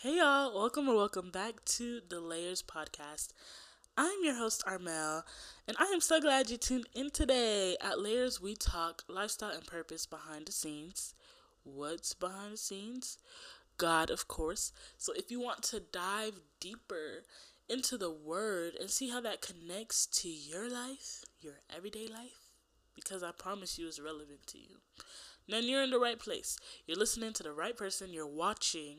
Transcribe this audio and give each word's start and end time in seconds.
Hey 0.00 0.18
y'all, 0.18 0.54
welcome 0.54 0.90
or 0.90 0.94
welcome 0.94 1.30
back 1.30 1.64
to 1.64 2.02
the 2.06 2.20
Layers 2.20 2.62
Podcast. 2.62 3.28
I'm 3.96 4.18
your 4.22 4.34
host 4.34 4.62
Armelle, 4.66 5.22
and 5.66 5.74
I 5.80 5.84
am 5.84 6.02
so 6.02 6.20
glad 6.20 6.50
you 6.50 6.58
tuned 6.58 6.86
in 6.94 7.08
today. 7.08 7.78
At 7.80 7.98
Layers, 7.98 8.38
we 8.38 8.56
talk 8.56 9.04
lifestyle 9.08 9.52
and 9.52 9.66
purpose 9.66 10.04
behind 10.04 10.44
the 10.46 10.52
scenes. 10.52 11.14
What's 11.64 12.12
behind 12.12 12.52
the 12.52 12.56
scenes? 12.58 13.16
God, 13.78 14.10
of 14.10 14.28
course. 14.28 14.70
So 14.98 15.14
if 15.16 15.30
you 15.30 15.40
want 15.40 15.62
to 15.62 15.80
dive 15.80 16.40
deeper 16.60 17.24
into 17.66 17.96
the 17.96 18.12
Word 18.12 18.74
and 18.78 18.90
see 18.90 19.08
how 19.08 19.22
that 19.22 19.40
connects 19.40 20.04
to 20.20 20.28
your 20.28 20.68
life, 20.68 21.24
your 21.40 21.60
everyday 21.74 22.06
life, 22.06 22.50
because 22.94 23.22
I 23.22 23.30
promise 23.30 23.78
you 23.78 23.88
it's 23.88 23.98
relevant 23.98 24.46
to 24.48 24.58
you, 24.58 24.76
then 25.48 25.64
you're 25.64 25.82
in 25.82 25.90
the 25.90 25.98
right 25.98 26.18
place. 26.18 26.58
You're 26.86 26.98
listening 26.98 27.32
to 27.32 27.42
the 27.42 27.52
right 27.52 27.76
person. 27.76 28.12
You're 28.12 28.26
watching 28.26 28.98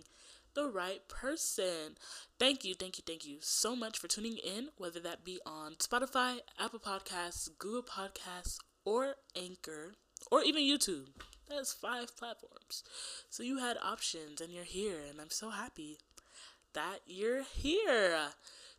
the 0.57 0.67
right 0.67 1.07
person. 1.07 1.97
Thank 2.39 2.65
you, 2.65 2.73
thank 2.73 2.97
you, 2.97 3.03
thank 3.05 3.27
you 3.27 3.37
so 3.41 3.75
much 3.75 3.99
for 3.99 4.07
tuning 4.07 4.37
in, 4.37 4.69
whether 4.75 4.99
that 5.01 5.23
be 5.23 5.39
on 5.45 5.75
Spotify, 5.75 6.39
Apple 6.59 6.79
Podcasts, 6.79 7.47
Google 7.59 7.83
Podcasts, 7.83 8.57
or 8.83 9.17
Anchor, 9.35 9.93
or 10.31 10.41
even 10.41 10.63
YouTube. 10.63 11.09
That's 11.47 11.73
five 11.73 12.17
platforms. 12.17 12.83
So 13.29 13.43
you 13.43 13.59
had 13.59 13.77
options 13.83 14.41
and 14.41 14.51
you're 14.51 14.63
here, 14.63 14.97
and 15.07 15.21
I'm 15.21 15.29
so 15.29 15.51
happy 15.51 15.99
that 16.73 17.01
you're 17.05 17.43
here. 17.43 18.17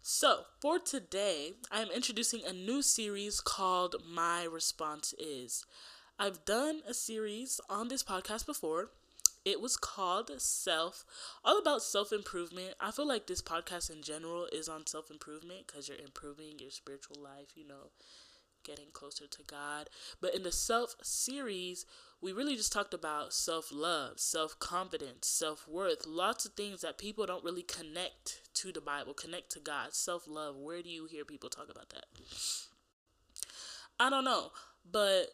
So, 0.03 0.47
for 0.61 0.81
today, 0.81 1.53
I 1.71 1.81
am 1.81 1.91
introducing 1.95 2.41
a 2.45 2.53
new 2.53 2.83
series 2.83 3.41
called 3.41 3.95
My 4.05 4.43
Response 4.43 5.15
Is. 5.17 5.65
I've 6.19 6.45
done 6.45 6.81
a 6.89 6.95
series 6.95 7.61
on 7.71 7.87
this 7.87 8.03
podcast 8.03 8.47
before. 8.47 8.91
It 9.49 9.63
was 9.63 9.79
called 9.79 10.31
Self, 10.37 11.07
all 11.43 11.59
about 11.59 11.83
self 11.83 12.13
improvement. 12.13 12.75
I 12.81 12.91
feel 12.91 13.09
like 13.09 13.27
this 13.27 13.41
podcast 13.41 13.91
in 13.91 14.03
general 14.03 14.47
is 14.53 14.69
on 14.69 14.87
self 14.87 15.11
improvement 15.11 15.67
because 15.67 15.89
you're 15.89 15.97
improving 15.97 16.59
your 16.59 16.71
spiritual 16.71 17.17
life, 17.23 17.57
you 17.57 17.67
know, 17.67 17.93
getting 18.63 18.91
closer 18.93 19.27
to 19.27 19.43
God. 19.47 19.89
But 20.21 20.35
in 20.35 20.43
the 20.43 20.53
Self 20.53 20.97
series, 21.03 21.87
we 22.21 22.33
really 22.33 22.57
just 22.57 22.75
talked 22.75 22.93
about 22.93 23.33
self 23.33 23.71
love, 23.73 24.21
self 24.21 24.59
confidence, 24.59 25.27
self 25.27 25.67
worth, 25.67 26.07
lots 26.07 26.45
of 26.45 26.53
things 26.53 26.83
that 26.83 26.99
people 26.99 27.25
don't 27.25 27.43
really 27.45 27.63
connect 27.63 28.43
to 28.57 28.71
the 28.71 28.83
Bible, 28.83 29.15
connect 29.15 29.51
to 29.53 29.61
God, 29.61 29.95
self 29.95 30.29
love. 30.29 30.57
Where 30.57 30.83
do 30.83 30.91
you 30.91 31.07
hear 31.07 31.25
people 31.25 31.49
talk 31.49 31.71
about 31.71 31.89
that? 31.89 32.05
I 33.99 34.11
don't 34.11 34.25
know, 34.25 34.51
but 34.91 35.29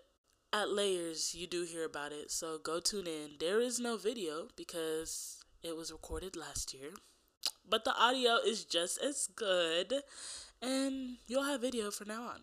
at 0.55 0.70
Layers, 0.70 1.34
you 1.34 1.48
do 1.48 1.64
hear 1.64 1.84
about 1.84 2.12
it, 2.12 2.30
so 2.30 2.58
go 2.58 2.78
tune 2.78 3.08
in. 3.08 3.30
There 3.41 3.60
is 3.60 3.80
no 3.80 3.97
video 3.97 4.47
because 4.55 5.42
it 5.64 5.77
was 5.77 5.91
recorded 5.91 6.36
last 6.36 6.72
year, 6.72 6.91
but 7.69 7.84
the 7.84 7.92
audio 7.98 8.36
is 8.36 8.64
just 8.64 9.02
as 9.02 9.28
good, 9.34 9.92
and 10.62 11.16
you'll 11.27 11.42
have 11.42 11.61
video 11.61 11.91
from 11.91 12.06
now 12.06 12.22
on. 12.22 12.42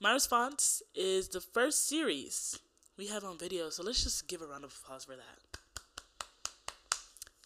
My 0.00 0.14
response 0.14 0.82
is 0.94 1.28
the 1.28 1.42
first 1.42 1.86
series 1.86 2.58
we 2.96 3.08
have 3.08 3.24
on 3.24 3.36
video, 3.36 3.68
so 3.68 3.82
let's 3.82 4.04
just 4.04 4.26
give 4.26 4.40
a 4.40 4.46
round 4.46 4.64
of 4.64 4.74
applause 4.82 5.04
for 5.04 5.16
that. 5.16 5.58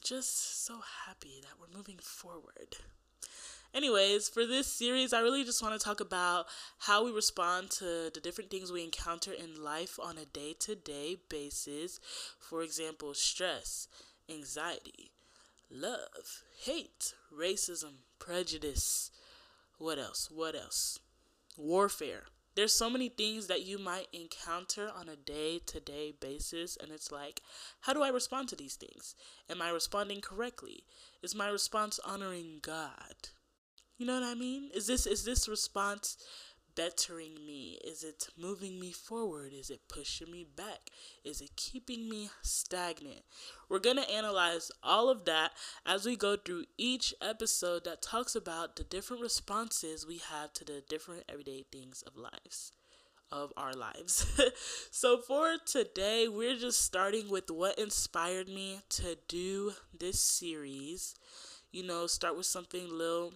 Just 0.04 0.64
so 0.64 0.74
happy 1.06 1.40
that 1.42 1.58
we're 1.60 1.76
moving 1.76 1.98
forward. 2.00 2.76
Anyways, 3.74 4.28
for 4.28 4.46
this 4.46 4.68
series, 4.68 5.12
I 5.12 5.18
really 5.18 5.42
just 5.42 5.60
want 5.60 5.74
to 5.74 5.84
talk 5.84 5.98
about 5.98 6.46
how 6.78 7.04
we 7.04 7.10
respond 7.10 7.72
to 7.72 8.08
the 8.14 8.20
different 8.22 8.48
things 8.48 8.70
we 8.70 8.84
encounter 8.84 9.32
in 9.32 9.64
life 9.64 9.98
on 10.00 10.16
a 10.16 10.24
day 10.24 10.54
to 10.60 10.76
day 10.76 11.16
basis. 11.28 11.98
For 12.38 12.62
example, 12.62 13.14
stress, 13.14 13.88
anxiety, 14.30 15.10
love, 15.68 16.44
hate, 16.62 17.14
racism, 17.36 17.94
prejudice. 18.20 19.10
What 19.78 19.98
else? 19.98 20.30
What 20.30 20.54
else? 20.54 21.00
Warfare. 21.58 22.26
There's 22.54 22.72
so 22.72 22.88
many 22.88 23.08
things 23.08 23.48
that 23.48 23.66
you 23.66 23.78
might 23.78 24.06
encounter 24.12 24.88
on 24.96 25.08
a 25.08 25.16
day 25.16 25.58
to 25.66 25.80
day 25.80 26.12
basis, 26.20 26.78
and 26.80 26.92
it's 26.92 27.10
like, 27.10 27.40
how 27.80 27.92
do 27.92 28.04
I 28.04 28.10
respond 28.10 28.48
to 28.50 28.56
these 28.56 28.76
things? 28.76 29.16
Am 29.50 29.60
I 29.60 29.70
responding 29.70 30.20
correctly? 30.20 30.84
Is 31.24 31.34
my 31.34 31.48
response 31.48 31.98
honoring 32.04 32.60
God? 32.62 33.30
You 34.04 34.08
know 34.08 34.20
what 34.20 34.28
I 34.28 34.34
mean? 34.34 34.68
Is 34.74 34.86
this 34.86 35.06
is 35.06 35.24
this 35.24 35.48
response 35.48 36.18
bettering 36.74 37.36
me? 37.46 37.78
Is 37.82 38.04
it 38.04 38.28
moving 38.38 38.78
me 38.78 38.92
forward? 38.92 39.54
Is 39.54 39.70
it 39.70 39.88
pushing 39.88 40.30
me 40.30 40.44
back? 40.44 40.90
Is 41.24 41.40
it 41.40 41.56
keeping 41.56 42.10
me 42.10 42.28
stagnant? 42.42 43.22
We're 43.70 43.78
going 43.78 43.96
to 43.96 44.10
analyze 44.10 44.70
all 44.82 45.08
of 45.08 45.24
that 45.24 45.52
as 45.86 46.04
we 46.04 46.16
go 46.16 46.36
through 46.36 46.66
each 46.76 47.14
episode 47.22 47.84
that 47.86 48.02
talks 48.02 48.36
about 48.36 48.76
the 48.76 48.84
different 48.84 49.22
responses 49.22 50.06
we 50.06 50.18
have 50.18 50.52
to 50.52 50.66
the 50.66 50.82
different 50.86 51.24
everyday 51.26 51.64
things 51.72 52.02
of 52.06 52.14
lives 52.14 52.72
of 53.32 53.54
our 53.56 53.72
lives. 53.72 54.26
so 54.90 55.16
for 55.16 55.56
today, 55.64 56.28
we're 56.28 56.58
just 56.58 56.82
starting 56.82 57.30
with 57.30 57.50
what 57.50 57.78
inspired 57.78 58.48
me 58.48 58.80
to 58.90 59.16
do 59.28 59.72
this 59.98 60.20
series. 60.20 61.14
You 61.72 61.84
know, 61.84 62.06
start 62.06 62.36
with 62.36 62.44
something 62.44 62.86
little 62.90 63.32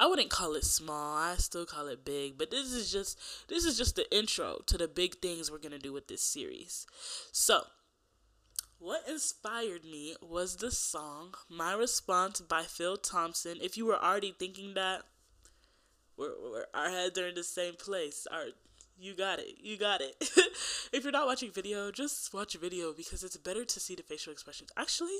I 0.00 0.06
wouldn't 0.06 0.30
call 0.30 0.54
it 0.54 0.64
small. 0.64 1.14
I 1.14 1.34
still 1.36 1.66
call 1.66 1.86
it 1.88 2.06
big, 2.06 2.38
but 2.38 2.50
this 2.50 2.72
is 2.72 2.90
just 2.90 3.20
this 3.48 3.66
is 3.66 3.76
just 3.76 3.96
the 3.96 4.16
intro 4.16 4.62
to 4.64 4.78
the 4.78 4.88
big 4.88 5.16
things 5.20 5.50
we're 5.50 5.58
going 5.58 5.72
to 5.72 5.78
do 5.78 5.92
with 5.92 6.08
this 6.08 6.22
series. 6.22 6.86
So, 7.32 7.64
what 8.78 9.06
inspired 9.06 9.84
me 9.84 10.16
was 10.22 10.56
the 10.56 10.70
song 10.70 11.34
My 11.50 11.74
Response 11.74 12.40
by 12.40 12.62
Phil 12.62 12.96
Thompson. 12.96 13.58
If 13.60 13.76
you 13.76 13.84
were 13.84 14.02
already 14.02 14.34
thinking 14.38 14.72
that, 14.72 15.02
we're, 16.16 16.32
we're, 16.50 16.64
our 16.72 16.88
heads 16.88 17.18
are 17.18 17.28
in 17.28 17.34
the 17.34 17.44
same 17.44 17.74
place. 17.74 18.26
Our, 18.32 18.46
you 18.98 19.14
got 19.14 19.38
it. 19.38 19.58
You 19.60 19.76
got 19.76 20.00
it. 20.00 20.16
if 20.94 21.02
you're 21.02 21.12
not 21.12 21.26
watching 21.26 21.50
video, 21.50 21.90
just 21.90 22.32
watch 22.32 22.54
video 22.54 22.94
because 22.94 23.22
it's 23.22 23.36
better 23.36 23.66
to 23.66 23.78
see 23.78 23.96
the 23.96 24.02
facial 24.02 24.32
expressions. 24.32 24.70
Actually, 24.78 25.18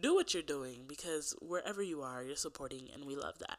do 0.00 0.14
what 0.14 0.34
you're 0.34 0.42
doing 0.44 0.84
because 0.86 1.34
wherever 1.42 1.82
you 1.82 2.00
are, 2.02 2.22
you're 2.22 2.36
supporting, 2.36 2.88
and 2.94 3.04
we 3.04 3.16
love 3.16 3.40
that. 3.40 3.58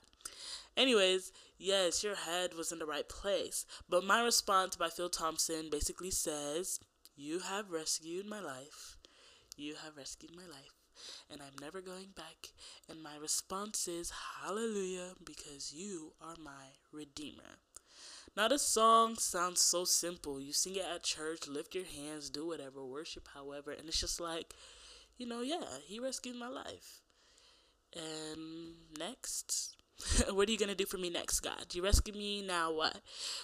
Anyways, 0.78 1.32
yes, 1.58 2.04
your 2.04 2.16
head 2.16 2.54
was 2.54 2.72
in 2.72 2.80
the 2.80 2.86
right 2.86 3.08
place. 3.08 3.66
But 3.88 4.04
my 4.04 4.24
response 4.24 4.76
by 4.76 4.90
Phil 4.90 5.10
Thompson 5.10 5.70
basically 5.70 6.12
says, 6.12 6.80
You 7.16 7.40
have 7.40 7.72
rescued 7.72 8.26
my 8.26 8.40
life. 8.40 8.98
You 9.58 9.76
have 9.84 9.98
rescued 9.98 10.36
my 10.36 10.46
life. 10.46 10.74
And 11.32 11.42
I'm 11.42 11.56
never 11.62 11.82
going 11.82 12.10
back. 12.16 12.50
And 12.90 13.02
my 13.04 13.18
response 13.22 13.88
is, 13.88 14.12
Hallelujah, 14.44 15.14
because 15.24 15.74
you 15.74 16.14
are 16.22 16.36
my 16.44 16.76
Redeemer. 16.92 17.60
Now, 18.36 18.48
the 18.48 18.60
song 18.60 19.18
sounds 19.18 19.62
so 19.62 19.86
simple. 19.86 20.40
You 20.42 20.54
sing 20.54 20.76
it 20.76 20.86
at 20.86 21.04
church, 21.04 21.48
lift 21.48 21.76
your 21.76 21.86
hands, 21.86 22.30
do 22.30 22.48
whatever, 22.48 22.84
worship 22.86 23.30
however. 23.34 23.72
And 23.72 23.88
it's 23.88 24.00
just 24.00 24.20
like, 24.22 24.54
you 25.18 25.28
know, 25.28 25.42
yeah, 25.42 25.80
he 25.86 26.00
rescued 26.00 26.36
my 26.38 26.48
life. 26.48 27.02
And 27.96 28.76
next, 28.98 29.76
what 30.32 30.48
are 30.48 30.52
you 30.52 30.58
going 30.58 30.70
to 30.70 30.76
do 30.76 30.86
for 30.86 30.98
me 30.98 31.10
next, 31.10 31.42
God? 31.42 31.74
You 31.74 31.84
rescue 31.84 32.14
me, 32.14 32.42
now 32.42 32.72
what? 32.72 33.02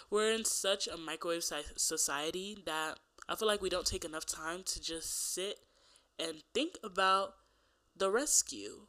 We're 0.10 0.32
in 0.32 0.46
such 0.46 0.88
a 0.88 0.98
microwave 0.98 1.44
society 1.44 2.58
that 2.66 3.00
I 3.28 3.36
feel 3.36 3.48
like 3.48 3.62
we 3.62 3.70
don't 3.70 3.86
take 3.86 4.06
enough 4.06 4.26
time 4.26 4.64
to 4.64 4.82
just 4.82 5.34
sit 5.34 5.60
and 6.20 6.44
think 6.54 6.78
about 6.84 7.34
the 7.96 8.10
rescue. 8.10 8.88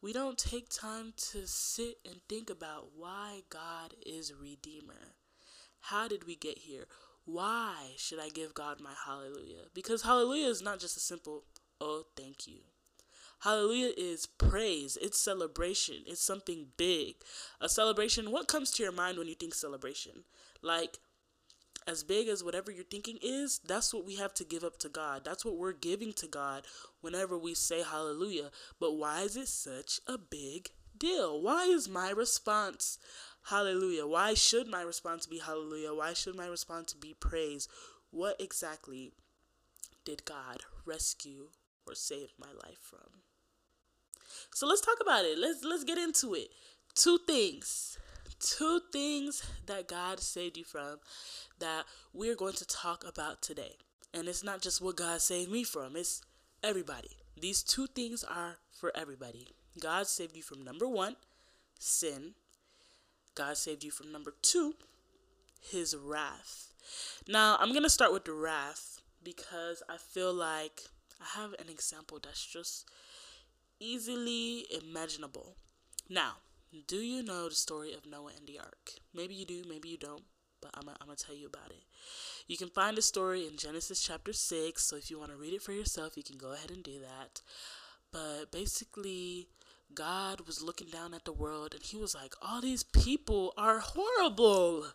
We 0.00 0.12
don't 0.12 0.38
take 0.38 0.68
time 0.68 1.12
to 1.32 1.46
sit 1.46 1.96
and 2.04 2.20
think 2.28 2.50
about 2.50 2.90
why 2.96 3.42
God 3.50 3.94
is 4.06 4.32
Redeemer. 4.32 5.16
How 5.80 6.08
did 6.08 6.26
we 6.26 6.36
get 6.36 6.58
here? 6.58 6.86
Why 7.24 7.92
should 7.96 8.20
I 8.20 8.30
give 8.30 8.54
God 8.54 8.80
my 8.80 8.94
hallelujah? 9.06 9.66
Because 9.74 10.02
hallelujah 10.02 10.48
is 10.48 10.62
not 10.62 10.78
just 10.78 10.96
a 10.96 11.00
simple, 11.00 11.44
oh, 11.80 12.04
thank 12.16 12.46
you. 12.46 12.60
Hallelujah 13.42 13.92
is 13.96 14.26
praise, 14.26 14.98
it's 15.00 15.20
celebration, 15.20 16.02
it's 16.06 16.20
something 16.20 16.66
big. 16.76 17.14
A 17.60 17.68
celebration, 17.68 18.32
what 18.32 18.48
comes 18.48 18.72
to 18.72 18.82
your 18.82 18.90
mind 18.90 19.16
when 19.16 19.28
you 19.28 19.36
think 19.36 19.54
celebration? 19.54 20.24
Like, 20.60 20.98
as 21.86 22.02
big 22.02 22.28
as 22.28 22.42
whatever 22.44 22.70
you're 22.70 22.84
thinking 22.84 23.18
is, 23.22 23.60
that's 23.60 23.94
what 23.94 24.04
we 24.04 24.16
have 24.16 24.34
to 24.34 24.44
give 24.44 24.64
up 24.64 24.76
to 24.78 24.88
God. 24.88 25.24
That's 25.24 25.44
what 25.44 25.56
we're 25.56 25.72
giving 25.72 26.12
to 26.14 26.26
God 26.26 26.66
whenever 27.00 27.38
we 27.38 27.54
say 27.54 27.82
hallelujah. 27.82 28.50
But 28.78 28.94
why 28.96 29.22
is 29.22 29.36
it 29.36 29.48
such 29.48 30.00
a 30.06 30.18
big 30.18 30.70
deal? 30.98 31.40
Why 31.40 31.64
is 31.64 31.88
my 31.88 32.10
response 32.10 32.98
hallelujah? 33.44 34.06
Why 34.06 34.34
should 34.34 34.66
my 34.66 34.82
response 34.82 35.26
be 35.26 35.38
hallelujah? 35.38 35.94
Why 35.94 36.12
should 36.12 36.34
my 36.34 36.46
response 36.46 36.92
be 36.92 37.14
praise? 37.14 37.68
What 38.10 38.40
exactly 38.40 39.12
did 40.04 40.24
God 40.24 40.64
rescue 40.84 41.48
or 41.86 41.94
save 41.94 42.32
my 42.38 42.48
life 42.48 42.80
from? 42.82 43.22
So 44.54 44.66
let's 44.66 44.80
talk 44.80 44.98
about 45.00 45.24
it. 45.24 45.38
Let's 45.38 45.64
let's 45.64 45.84
get 45.84 45.98
into 45.98 46.34
it. 46.34 46.48
Two 46.94 47.18
things. 47.26 47.98
Two 48.40 48.80
things 48.92 49.42
that 49.66 49.88
God 49.88 50.20
saved 50.20 50.56
you 50.56 50.64
from 50.64 50.98
that 51.58 51.84
we're 52.12 52.36
going 52.36 52.54
to 52.54 52.66
talk 52.66 53.04
about 53.06 53.42
today. 53.42 53.76
And 54.14 54.28
it's 54.28 54.44
not 54.44 54.62
just 54.62 54.80
what 54.80 54.96
God 54.96 55.20
saved 55.20 55.50
me 55.50 55.64
from, 55.64 55.96
it's 55.96 56.22
everybody. 56.62 57.16
these 57.40 57.62
two 57.62 57.86
things 57.86 58.24
are 58.24 58.56
for 58.72 58.92
everybody. 58.96 59.48
God 59.80 60.06
saved 60.06 60.36
you 60.36 60.42
from 60.42 60.64
number 60.64 60.88
one, 60.88 61.16
sin. 61.78 62.34
God 63.34 63.56
saved 63.56 63.84
you 63.84 63.90
from 63.90 64.10
number 64.10 64.34
two, 64.42 64.74
his 65.60 65.94
wrath. 65.96 66.72
Now, 67.28 67.56
I'm 67.60 67.70
going 67.70 67.84
to 67.84 67.90
start 67.90 68.12
with 68.12 68.24
the 68.24 68.32
wrath 68.32 69.00
because 69.22 69.82
I 69.88 69.96
feel 69.98 70.32
like 70.32 70.82
I 71.20 71.40
have 71.40 71.52
an 71.58 71.68
example 71.68 72.18
that's 72.22 72.44
just 72.44 72.88
easily 73.80 74.66
imaginable. 74.70 75.56
Now, 76.08 76.36
do 76.86 76.96
you 76.96 77.22
know 77.22 77.48
the 77.48 77.54
story 77.54 77.92
of 77.94 78.06
Noah 78.06 78.32
and 78.36 78.46
the 78.46 78.58
ark? 78.58 78.92
Maybe 79.14 79.34
you 79.34 79.46
do, 79.46 79.62
maybe 79.68 79.88
you 79.88 79.96
don't, 79.96 80.24
but 80.60 80.70
I'm 80.74 80.84
going 80.84 81.16
to 81.16 81.24
tell 81.24 81.34
you 81.34 81.46
about 81.46 81.70
it. 81.70 81.84
You 82.46 82.56
can 82.56 82.68
find 82.68 82.96
the 82.96 83.02
story 83.02 83.46
in 83.46 83.56
Genesis 83.56 84.02
chapter 84.02 84.32
6, 84.32 84.82
so 84.82 84.96
if 84.96 85.10
you 85.10 85.18
want 85.18 85.30
to 85.30 85.36
read 85.36 85.52
it 85.52 85.62
for 85.62 85.72
yourself, 85.72 86.16
you 86.16 86.22
can 86.22 86.38
go 86.38 86.52
ahead 86.52 86.70
and 86.70 86.82
do 86.82 86.98
that. 87.00 87.42
But 88.12 88.50
basically, 88.50 89.48
God 89.94 90.42
was 90.46 90.62
looking 90.62 90.88
down 90.88 91.14
at 91.14 91.24
the 91.24 91.32
world 91.32 91.74
and 91.74 91.82
he 91.82 91.96
was 91.96 92.14
like, 92.14 92.34
All 92.42 92.60
these 92.60 92.82
people 92.82 93.52
are 93.56 93.80
horrible. 93.80 94.86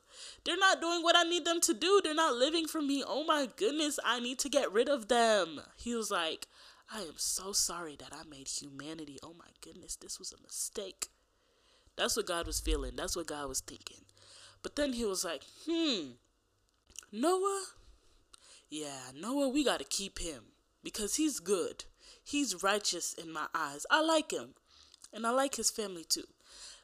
They're 0.44 0.58
not 0.58 0.82
doing 0.82 1.02
what 1.02 1.16
I 1.16 1.24
need 1.24 1.46
them 1.46 1.62
to 1.62 1.74
do. 1.74 2.02
They're 2.04 2.14
not 2.14 2.36
living 2.36 2.68
for 2.68 2.82
me. 2.82 3.04
Oh 3.06 3.24
my 3.24 3.50
goodness, 3.56 4.00
I 4.04 4.20
need 4.20 4.40
to 4.40 4.50
get 4.50 4.72
rid 4.72 4.90
of 4.90 5.08
them. 5.08 5.62
He 5.76 5.96
was 5.96 6.12
like, 6.12 6.48
I 6.92 7.02
am 7.02 7.18
so 7.18 7.52
sorry 7.52 7.96
that 7.98 8.14
I 8.14 8.28
made 8.30 8.48
humanity. 8.48 9.18
Oh 9.24 9.34
my 9.38 9.50
goodness, 9.62 9.96
this 9.96 10.20
was 10.20 10.32
a 10.32 10.42
mistake. 10.42 11.08
That's 11.96 12.18
what 12.18 12.28
God 12.28 12.48
was 12.48 12.60
feeling. 12.60 12.94
That's 12.96 13.16
what 13.16 13.28
God 13.28 13.48
was 13.48 13.62
thinking. 13.62 14.06
But 14.62 14.76
then 14.76 14.94
he 14.94 15.06
was 15.06 15.24
like, 15.24 15.44
Hmm, 15.68 16.12
Noah? 17.12 17.64
Yeah, 18.70 19.12
Noah, 19.16 19.50
we 19.50 19.64
got 19.64 19.80
to 19.80 19.86
keep 19.86 20.20
him 20.20 20.44
because 20.84 21.16
he's 21.16 21.40
good. 21.40 21.86
He's 22.24 22.64
righteous 22.64 23.14
in 23.14 23.32
my 23.32 23.48
eyes. 23.54 23.86
I 23.92 24.02
like 24.02 24.32
him. 24.32 24.56
And 25.14 25.28
I 25.28 25.30
like 25.30 25.56
his 25.56 25.70
family 25.70 26.04
too. 26.04 26.24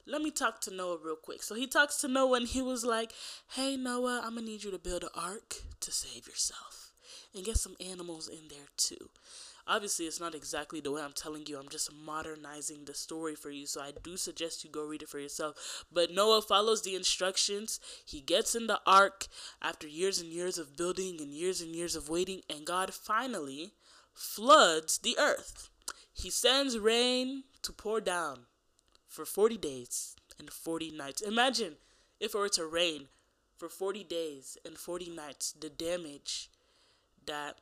Let 0.06 0.22
me 0.22 0.32
talk 0.32 0.62
to 0.62 0.74
Noah 0.74 0.98
real 1.04 1.16
quick. 1.16 1.44
So 1.44 1.56
he 1.56 1.68
talks 1.68 1.98
to 2.02 2.08
Noah 2.08 2.38
and 2.38 2.48
he 2.48 2.62
was 2.62 2.84
like, 2.86 3.14
Hey, 3.56 3.78
Noah, 3.78 4.22
I'm 4.24 4.34
going 4.34 4.46
to 4.46 4.52
need 4.52 4.64
you 4.64 4.72
to 4.72 4.80
build 4.80 5.04
an 5.04 5.10
ark 5.16 5.56
to 5.80 5.92
save 5.92 6.28
yourself 6.28 6.92
and 7.34 7.46
get 7.46 7.58
some 7.58 7.76
animals 7.80 8.28
in 8.28 8.48
there 8.50 8.68
too. 8.78 9.10
Obviously, 9.70 10.06
it's 10.06 10.20
not 10.20 10.34
exactly 10.34 10.82
the 10.82 10.92
way 10.92 11.04
I'm 11.04 11.14
telling 11.14 11.46
you. 11.46 11.60
I'm 11.60 11.70
just 11.70 11.94
modernizing 11.94 12.86
the 12.86 12.96
story 12.96 13.36
for 13.36 13.52
you. 13.52 13.68
So 13.68 13.82
I 13.82 13.92
do 14.04 14.18
suggest 14.18 14.64
you 14.64 14.72
go 14.72 14.84
read 14.84 15.04
it 15.04 15.10
for 15.10 15.20
yourself. 15.20 15.86
But 15.92 16.12
Noah 16.12 16.42
follows 16.42 16.82
the 16.82 16.96
instructions. 16.96 17.80
He 18.04 18.20
gets 18.20 18.56
in 18.56 18.66
the 18.66 18.82
ark 18.88 19.28
after 19.62 19.88
years 19.88 20.20
and 20.20 20.32
years 20.32 20.58
of 20.58 20.76
building 20.76 21.22
and 21.22 21.32
years 21.32 21.62
and 21.62 21.76
years 21.76 21.96
of 21.96 22.10
waiting. 22.10 22.42
And 22.50 22.66
God 22.66 22.96
finally 22.96 23.74
floods 24.12 24.98
the 24.98 25.16
earth. 25.20 25.70
He 26.12 26.32
sends 26.32 26.80
rain 26.80 27.44
to 27.62 27.72
pour 27.72 28.02
down 28.02 28.48
for 29.08 29.24
40 29.24 29.56
days 29.58 30.16
and 30.40 30.50
40 30.50 30.92
nights. 30.92 31.22
Imagine 31.22 31.76
if 32.20 32.34
it 32.34 32.38
were 32.38 32.50
to 32.50 32.66
rain 32.66 33.08
for 33.56 33.70
40 33.70 34.04
days 34.04 34.58
and 34.66 34.78
40 34.78 35.12
nights, 35.12 35.52
the 35.52 35.70
damage 35.70 36.50
that 37.28 37.60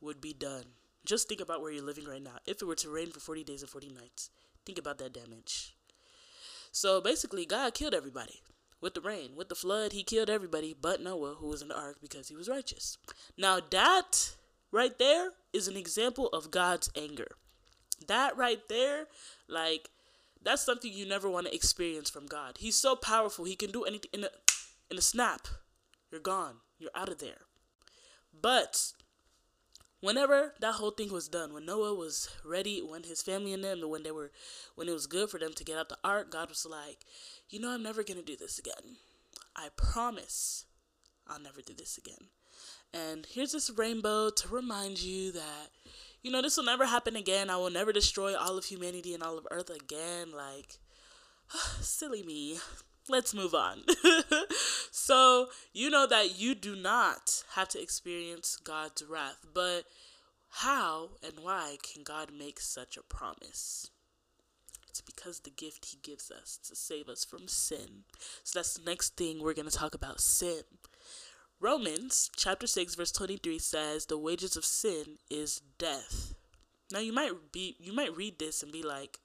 would 0.00 0.20
be 0.20 0.32
done. 0.32 0.66
Just 1.04 1.28
think 1.28 1.40
about 1.40 1.60
where 1.60 1.70
you're 1.70 1.84
living 1.84 2.06
right 2.06 2.22
now. 2.22 2.38
If 2.46 2.62
it 2.62 2.64
were 2.64 2.74
to 2.76 2.90
rain 2.90 3.10
for 3.10 3.20
40 3.20 3.44
days 3.44 3.62
and 3.62 3.70
40 3.70 3.90
nights, 3.90 4.30
think 4.64 4.78
about 4.78 4.98
that 4.98 5.12
damage. 5.12 5.74
So 6.72 7.00
basically, 7.00 7.44
God 7.44 7.74
killed 7.74 7.94
everybody 7.94 8.40
with 8.80 8.94
the 8.94 9.00
rain. 9.00 9.36
With 9.36 9.48
the 9.48 9.54
flood, 9.54 9.92
he 9.92 10.02
killed 10.02 10.30
everybody 10.30 10.74
but 10.78 11.02
Noah, 11.02 11.34
who 11.34 11.48
was 11.48 11.62
in 11.62 11.68
the 11.68 11.78
ark 11.78 11.96
because 12.00 12.28
he 12.28 12.36
was 12.36 12.48
righteous. 12.48 12.98
Now, 13.36 13.60
that 13.70 14.34
right 14.72 14.98
there 14.98 15.30
is 15.52 15.68
an 15.68 15.76
example 15.76 16.28
of 16.28 16.50
God's 16.50 16.90
anger. 16.96 17.28
That 18.08 18.36
right 18.36 18.60
there, 18.68 19.06
like, 19.48 19.90
that's 20.42 20.64
something 20.64 20.92
you 20.92 21.06
never 21.06 21.30
want 21.30 21.46
to 21.46 21.54
experience 21.54 22.10
from 22.10 22.26
God. 22.26 22.56
He's 22.58 22.76
so 22.76 22.96
powerful. 22.96 23.44
He 23.44 23.56
can 23.56 23.70
do 23.70 23.84
anything 23.84 24.10
in 24.12 24.24
a 24.24 24.28
in 24.90 24.98
a 24.98 25.02
snap. 25.02 25.48
You're 26.10 26.20
gone. 26.20 26.56
You're 26.78 26.90
out 26.94 27.08
of 27.08 27.18
there. 27.18 27.46
But 28.40 28.92
whenever 30.04 30.52
that 30.60 30.74
whole 30.74 30.90
thing 30.90 31.12
was 31.12 31.28
done, 31.28 31.52
when 31.52 31.66
Noah 31.66 31.94
was 31.94 32.28
ready, 32.44 32.80
when 32.80 33.02
his 33.04 33.22
family 33.22 33.52
and 33.52 33.64
them, 33.64 33.80
when 33.88 34.02
they 34.02 34.10
were, 34.10 34.30
when 34.74 34.88
it 34.88 34.92
was 34.92 35.06
good 35.06 35.30
for 35.30 35.38
them 35.38 35.52
to 35.54 35.64
get 35.64 35.78
out 35.78 35.88
the 35.88 35.98
ark, 36.04 36.30
God 36.30 36.48
was 36.48 36.66
like, 36.68 36.98
you 37.48 37.58
know, 37.58 37.70
I'm 37.70 37.82
never 37.82 38.02
gonna 38.02 38.22
do 38.22 38.36
this 38.36 38.58
again. 38.58 38.96
I 39.56 39.68
promise, 39.76 40.66
I'll 41.26 41.40
never 41.40 41.62
do 41.62 41.74
this 41.74 41.96
again. 41.98 42.28
And 42.92 43.26
here's 43.26 43.52
this 43.52 43.70
rainbow 43.70 44.30
to 44.30 44.48
remind 44.48 45.02
you 45.02 45.32
that, 45.32 45.70
you 46.22 46.30
know, 46.30 46.42
this 46.42 46.56
will 46.56 46.64
never 46.64 46.86
happen 46.86 47.16
again. 47.16 47.50
I 47.50 47.56
will 47.56 47.70
never 47.70 47.92
destroy 47.92 48.36
all 48.36 48.56
of 48.56 48.64
humanity 48.66 49.14
and 49.14 49.22
all 49.22 49.36
of 49.36 49.46
Earth 49.50 49.70
again. 49.70 50.32
Like, 50.32 50.78
silly 51.80 52.22
me. 52.22 52.58
Let's 53.08 53.34
move 53.34 53.54
on. 53.54 53.82
so, 54.90 55.48
you 55.74 55.90
know 55.90 56.06
that 56.06 56.38
you 56.38 56.54
do 56.54 56.74
not 56.74 57.44
have 57.54 57.68
to 57.70 57.82
experience 57.82 58.56
God's 58.56 59.04
wrath, 59.04 59.44
but 59.52 59.84
how 60.48 61.10
and 61.22 61.34
why 61.42 61.76
can 61.82 62.02
God 62.02 62.30
make 62.36 62.60
such 62.60 62.96
a 62.96 63.02
promise? 63.02 63.90
It's 64.88 65.02
because 65.02 65.40
the 65.40 65.50
gift 65.50 65.86
He 65.86 65.98
gives 66.02 66.30
us 66.30 66.58
to 66.66 66.74
save 66.74 67.08
us 67.08 67.26
from 67.26 67.46
sin. 67.46 68.04
So, 68.42 68.58
that's 68.58 68.74
the 68.74 68.90
next 68.90 69.16
thing 69.16 69.42
we're 69.42 69.52
going 69.52 69.68
to 69.68 69.76
talk 69.76 69.94
about 69.94 70.20
sin. 70.20 70.62
Romans 71.60 72.30
chapter 72.36 72.66
6 72.66 72.94
verse 72.94 73.12
23 73.12 73.58
says 73.58 74.06
the 74.06 74.18
wages 74.18 74.56
of 74.56 74.64
sin 74.64 75.18
is 75.30 75.62
death. 75.78 76.34
Now 76.92 76.98
you 76.98 77.12
might 77.12 77.52
be 77.52 77.76
you 77.78 77.92
might 77.92 78.16
read 78.16 78.38
this 78.38 78.62
and 78.62 78.70
be 78.72 78.82
like, 78.82 79.18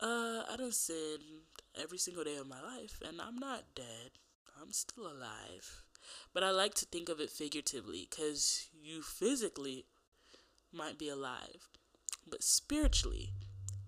uh, 0.00 0.42
I 0.50 0.56
don't 0.56 0.74
sin 0.74 1.18
every 1.80 1.98
single 1.98 2.24
day 2.24 2.36
of 2.36 2.48
my 2.48 2.60
life 2.60 3.00
and 3.06 3.20
I'm 3.20 3.36
not 3.36 3.74
dead. 3.74 4.12
I'm 4.60 4.72
still 4.72 5.06
alive. 5.06 5.82
But 6.32 6.42
I 6.42 6.50
like 6.50 6.74
to 6.74 6.86
think 6.86 7.08
of 7.08 7.20
it 7.20 7.30
figuratively 7.30 8.06
cuz 8.06 8.68
you 8.72 9.02
physically 9.02 9.86
might 10.72 10.98
be 10.98 11.08
alive, 11.08 11.68
but 12.26 12.42
spiritually 12.42 13.32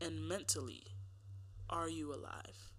and 0.01 0.29
mentally 0.29 0.95
are 1.71 1.89
you 1.89 2.15
alive? 2.15 2.73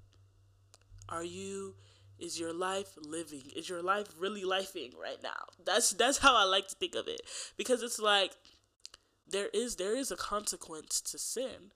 Are 1.08 1.24
you 1.24 1.76
is 2.18 2.40
your 2.40 2.54
life 2.54 2.98
living? 2.98 3.50
Is 3.56 3.70
your 3.70 3.82
life 3.82 4.08
really 4.18 4.44
lifing 4.44 4.98
right 4.98 5.22
now? 5.24 5.46
That's 5.64 5.92
that's 5.92 6.18
how 6.20 6.36
I 6.36 6.44
like 6.44 6.68
to 6.68 6.76
think 6.76 6.96
of 6.96 7.08
it. 7.08 7.22
Because 7.58 7.82
it's 7.82 8.00
like 8.00 8.34
there 9.28 9.50
is 9.54 9.78
there 9.78 9.96
is 9.96 10.12
a 10.12 10.18
consequence 10.18 11.02
to 11.02 11.18
sin. 11.18 11.72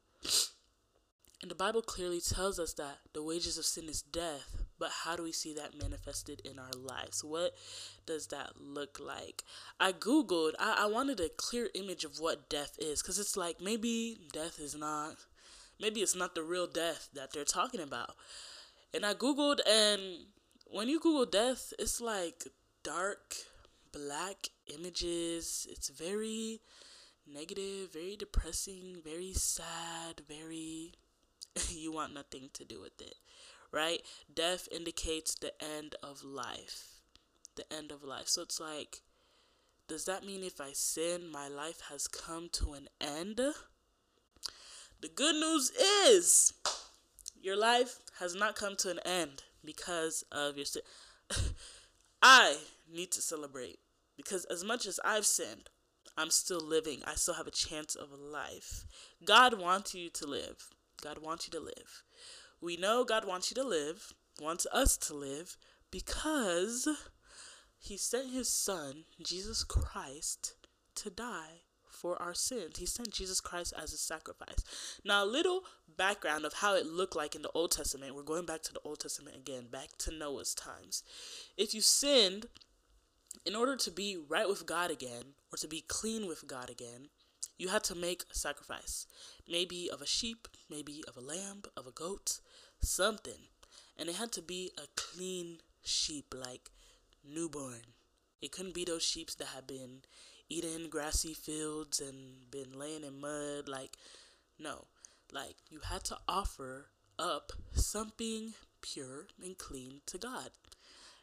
And 1.43 1.51
the 1.51 1.55
Bible 1.55 1.81
clearly 1.81 2.21
tells 2.21 2.57
us 2.57 2.71
that 2.75 2.99
the 3.11 3.21
wages 3.21 3.57
of 3.57 3.65
sin 3.65 3.89
is 3.89 4.01
death, 4.01 4.63
but 4.79 4.91
how 5.03 5.17
do 5.17 5.23
we 5.23 5.33
see 5.33 5.53
that 5.55 5.77
manifested 5.77 6.41
in 6.45 6.57
our 6.57 6.71
lives? 6.71 7.21
What 7.21 7.51
does 8.05 8.27
that 8.27 8.61
look 8.61 8.97
like? 8.97 9.43
I 9.77 9.91
Googled, 9.91 10.53
I, 10.57 10.83
I 10.83 10.85
wanted 10.85 11.19
a 11.19 11.27
clear 11.27 11.67
image 11.75 12.05
of 12.05 12.17
what 12.17 12.49
death 12.49 12.77
is, 12.79 13.01
because 13.01 13.19
it's 13.19 13.35
like 13.35 13.59
maybe 13.59 14.19
death 14.31 14.57
is 14.57 14.73
not, 14.73 15.17
maybe 15.81 15.99
it's 15.99 16.15
not 16.15 16.33
the 16.33 16.43
real 16.43 16.65
death 16.65 17.09
that 17.13 17.33
they're 17.33 17.43
talking 17.43 17.81
about. 17.81 18.15
And 18.93 19.05
I 19.05 19.13
Googled, 19.13 19.59
and 19.69 20.01
when 20.67 20.87
you 20.87 20.97
Google 20.97 21.25
death, 21.25 21.73
it's 21.77 21.99
like 21.99 22.45
dark, 22.83 23.35
black 23.91 24.47
images. 24.73 25.67
It's 25.69 25.89
very 25.89 26.61
negative, 27.27 27.91
very 27.91 28.15
depressing, 28.15 29.01
very 29.03 29.33
sad, 29.33 30.21
very. 30.25 30.93
you 31.69 31.91
want 31.91 32.13
nothing 32.13 32.49
to 32.53 32.65
do 32.65 32.81
with 32.81 33.01
it, 33.01 33.15
right? 33.71 34.01
Death 34.33 34.67
indicates 34.71 35.35
the 35.35 35.53
end 35.61 35.95
of 36.01 36.23
life. 36.23 36.99
The 37.55 37.71
end 37.71 37.91
of 37.91 38.03
life. 38.03 38.27
So 38.27 38.41
it's 38.41 38.59
like, 38.59 39.01
does 39.87 40.05
that 40.05 40.25
mean 40.25 40.43
if 40.43 40.59
I 40.59 40.71
sin, 40.73 41.29
my 41.31 41.47
life 41.47 41.81
has 41.89 42.07
come 42.07 42.49
to 42.53 42.73
an 42.73 42.87
end? 42.99 43.39
The 45.01 45.09
good 45.13 45.35
news 45.35 45.71
is 46.05 46.53
your 47.41 47.57
life 47.57 47.99
has 48.19 48.33
not 48.33 48.55
come 48.55 48.75
to 48.77 48.89
an 48.89 48.99
end 49.05 49.43
because 49.63 50.23
of 50.31 50.55
your 50.55 50.65
sin. 50.65 50.81
I 52.21 52.57
need 52.91 53.11
to 53.11 53.21
celebrate 53.21 53.79
because 54.15 54.45
as 54.45 54.63
much 54.63 54.85
as 54.85 54.99
I've 55.03 55.25
sinned, 55.25 55.69
I'm 56.17 56.29
still 56.29 56.61
living. 56.61 57.01
I 57.05 57.15
still 57.15 57.33
have 57.33 57.47
a 57.47 57.51
chance 57.51 57.95
of 57.95 58.11
life. 58.11 58.85
God 59.25 59.59
wants 59.59 59.93
you 59.93 60.09
to 60.11 60.27
live. 60.27 60.72
God 61.03 61.17
wants 61.19 61.47
you 61.47 61.51
to 61.59 61.63
live. 61.63 62.03
We 62.61 62.77
know 62.77 63.03
God 63.03 63.25
wants 63.25 63.51
you 63.51 63.55
to 63.55 63.67
live, 63.67 64.13
wants 64.41 64.65
us 64.71 64.95
to 64.97 65.13
live 65.13 65.57
because 65.91 66.87
he 67.77 67.97
sent 67.97 68.31
his 68.31 68.47
son, 68.47 69.03
Jesus 69.21 69.65
Christ, 69.65 70.55
to 70.95 71.09
die 71.09 71.63
for 71.89 72.19
our 72.21 72.33
sins. 72.33 72.79
He 72.79 72.85
sent 72.85 73.11
Jesus 73.11 73.41
Christ 73.41 73.73
as 73.77 73.91
a 73.91 73.97
sacrifice. 73.97 74.63
Now, 75.03 75.23
a 75.23 75.25
little 75.25 75.63
background 75.97 76.45
of 76.45 76.53
how 76.53 76.75
it 76.75 76.85
looked 76.85 77.15
like 77.15 77.35
in 77.35 77.41
the 77.41 77.51
Old 77.53 77.71
Testament. 77.71 78.15
We're 78.15 78.23
going 78.23 78.45
back 78.45 78.61
to 78.63 78.73
the 78.73 78.81
Old 78.85 78.99
Testament 78.99 79.35
again, 79.35 79.67
back 79.71 79.89
to 79.99 80.11
Noah's 80.11 80.55
times. 80.55 81.03
If 81.57 81.73
you 81.73 81.81
sinned, 81.81 82.47
in 83.45 83.55
order 83.55 83.75
to 83.75 83.91
be 83.91 84.17
right 84.27 84.47
with 84.47 84.65
God 84.65 84.89
again, 84.89 85.35
or 85.51 85.57
to 85.57 85.67
be 85.67 85.83
clean 85.87 86.27
with 86.27 86.47
God 86.47 86.69
again, 86.69 87.09
you 87.57 87.67
had 87.67 87.83
to 87.85 87.95
make 87.95 88.23
a 88.31 88.35
sacrifice. 88.35 89.05
Maybe 89.47 89.89
of 89.91 90.01
a 90.01 90.07
sheep, 90.07 90.47
maybe 90.69 91.03
of 91.07 91.17
a 91.17 91.21
lamb, 91.21 91.63
of 91.75 91.87
a 91.87 91.91
goat, 91.91 92.39
something. 92.81 93.49
And 93.97 94.09
it 94.09 94.15
had 94.15 94.31
to 94.33 94.41
be 94.41 94.71
a 94.77 94.87
clean 94.95 95.59
sheep, 95.83 96.33
like 96.35 96.71
newborn. 97.23 97.93
It 98.41 98.51
couldn't 98.51 98.73
be 98.73 98.85
those 98.85 99.03
sheep 99.03 99.31
that 99.31 99.49
had 99.49 99.67
been 99.67 100.01
eating 100.49 100.89
grassy 100.89 101.33
fields 101.33 101.99
and 101.99 102.49
been 102.51 102.77
laying 102.77 103.03
in 103.03 103.21
mud. 103.21 103.67
Like, 103.67 103.97
no. 104.59 104.85
Like, 105.31 105.55
you 105.69 105.79
had 105.79 106.03
to 106.05 106.17
offer 106.27 106.87
up 107.17 107.53
something 107.73 108.53
pure 108.81 109.27
and 109.43 109.57
clean 109.57 110.01
to 110.07 110.17
God. 110.17 110.49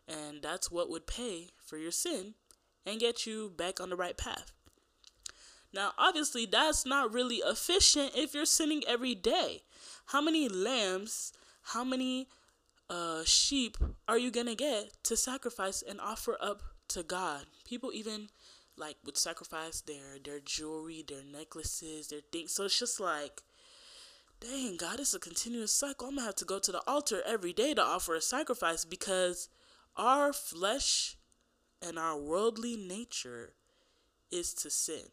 And 0.08 0.42
that's 0.42 0.70
what 0.70 0.90
would 0.90 1.06
pay 1.06 1.48
for 1.64 1.76
your 1.76 1.92
sin 1.92 2.34
and 2.86 2.98
get 2.98 3.26
you 3.26 3.52
back 3.56 3.80
on 3.80 3.90
the 3.90 3.96
right 3.96 4.16
path. 4.16 4.52
Now, 5.72 5.92
obviously, 5.96 6.46
that's 6.46 6.84
not 6.84 7.12
really 7.12 7.36
efficient 7.36 8.12
if 8.16 8.34
you're 8.34 8.44
sinning 8.44 8.82
every 8.88 9.14
day. 9.14 9.62
How 10.06 10.20
many 10.20 10.48
lambs, 10.48 11.32
how 11.62 11.84
many 11.84 12.28
uh, 12.88 13.22
sheep 13.24 13.76
are 14.08 14.18
you 14.18 14.32
gonna 14.32 14.56
get 14.56 14.90
to 15.04 15.16
sacrifice 15.16 15.82
and 15.82 16.00
offer 16.00 16.36
up 16.40 16.62
to 16.88 17.04
God? 17.04 17.46
People 17.64 17.92
even 17.92 18.28
like 18.76 18.96
would 19.04 19.16
sacrifice 19.16 19.80
their 19.82 20.18
their 20.24 20.40
jewelry, 20.40 21.04
their 21.06 21.22
necklaces, 21.22 22.08
their 22.08 22.20
things. 22.32 22.52
So 22.52 22.64
it's 22.64 22.78
just 22.78 22.98
like, 22.98 23.42
dang, 24.40 24.76
God, 24.76 24.98
it's 24.98 25.14
a 25.14 25.20
continuous 25.20 25.70
cycle. 25.70 26.08
I'm 26.08 26.16
gonna 26.16 26.26
have 26.26 26.34
to 26.36 26.44
go 26.44 26.58
to 26.58 26.72
the 26.72 26.82
altar 26.88 27.22
every 27.24 27.52
day 27.52 27.74
to 27.74 27.82
offer 27.82 28.16
a 28.16 28.20
sacrifice 28.20 28.84
because 28.84 29.48
our 29.96 30.32
flesh 30.32 31.16
and 31.80 31.96
our 31.96 32.18
worldly 32.18 32.76
nature 32.76 33.52
is 34.32 34.52
to 34.54 34.70
sin 34.70 35.06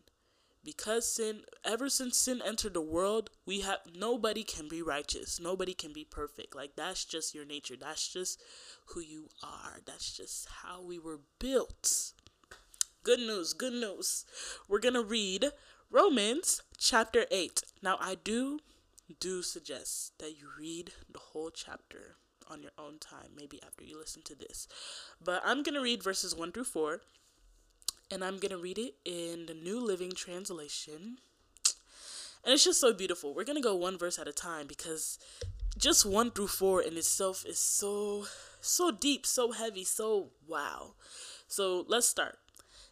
because 0.67 1.07
sin 1.07 1.43
ever 1.63 1.89
since 1.89 2.17
sin 2.17 2.41
entered 2.45 2.73
the 2.73 2.81
world 2.81 3.29
we 3.45 3.61
have 3.61 3.79
nobody 3.97 4.43
can 4.43 4.67
be 4.67 4.81
righteous. 4.81 5.39
Nobody 5.39 5.73
can 5.73 5.93
be 5.93 6.03
perfect. 6.03 6.53
Like 6.53 6.75
that's 6.75 7.05
just 7.05 7.33
your 7.33 7.45
nature. 7.45 7.75
That's 7.79 8.05
just 8.11 8.41
who 8.87 8.99
you 8.99 9.29
are. 9.41 9.79
That's 9.85 10.15
just 10.17 10.45
how 10.61 10.81
we 10.81 10.99
were 10.99 11.21
built. 11.39 12.11
Good 13.01 13.19
news 13.19 13.53
good 13.53 13.71
news. 13.71 14.25
We're 14.67 14.79
gonna 14.79 15.01
read 15.01 15.51
romans 15.89 16.61
chapter 16.77 17.25
8 17.31 17.61
now 17.81 17.95
i 18.01 18.13
do 18.13 18.59
do 19.21 19.41
suggest 19.41 20.11
that 20.19 20.37
you 20.37 20.49
read 20.59 20.91
the 21.09 21.19
whole 21.31 21.49
chapter 21.49 22.17
on 22.49 22.61
your 22.61 22.73
own 22.77 22.99
time 22.99 23.29
maybe 23.33 23.57
after 23.65 23.85
you 23.85 23.97
listen 23.97 24.21
to 24.23 24.35
this. 24.35 24.67
But 25.23 25.41
i'm 25.45 25.63
gonna 25.63 25.81
read 25.81 26.03
verses 26.03 26.35
1 26.35 26.51
through 26.51 26.65
4 26.65 26.99
and 28.11 28.23
I'm 28.23 28.37
going 28.37 28.51
to 28.51 28.57
read 28.57 28.77
it 28.77 28.95
in 29.05 29.45
the 29.45 29.53
New 29.53 29.79
Living 29.79 30.11
Translation. 30.11 31.17
And 32.43 32.53
it's 32.53 32.63
just 32.63 32.79
so 32.79 32.93
beautiful. 32.93 33.33
We're 33.33 33.43
going 33.43 33.57
to 33.57 33.61
go 33.61 33.75
one 33.75 33.97
verse 33.97 34.19
at 34.19 34.27
a 34.27 34.33
time 34.33 34.67
because 34.67 35.19
just 35.77 36.05
1 36.05 36.31
through 36.31 36.47
4 36.47 36.81
in 36.81 36.97
itself 36.97 37.45
is 37.45 37.59
so 37.59 38.25
so 38.61 38.91
deep, 38.91 39.25
so 39.25 39.51
heavy, 39.51 39.83
so 39.83 40.31
wow. 40.47 40.95
So, 41.47 41.85
let's 41.87 42.07
start. 42.07 42.39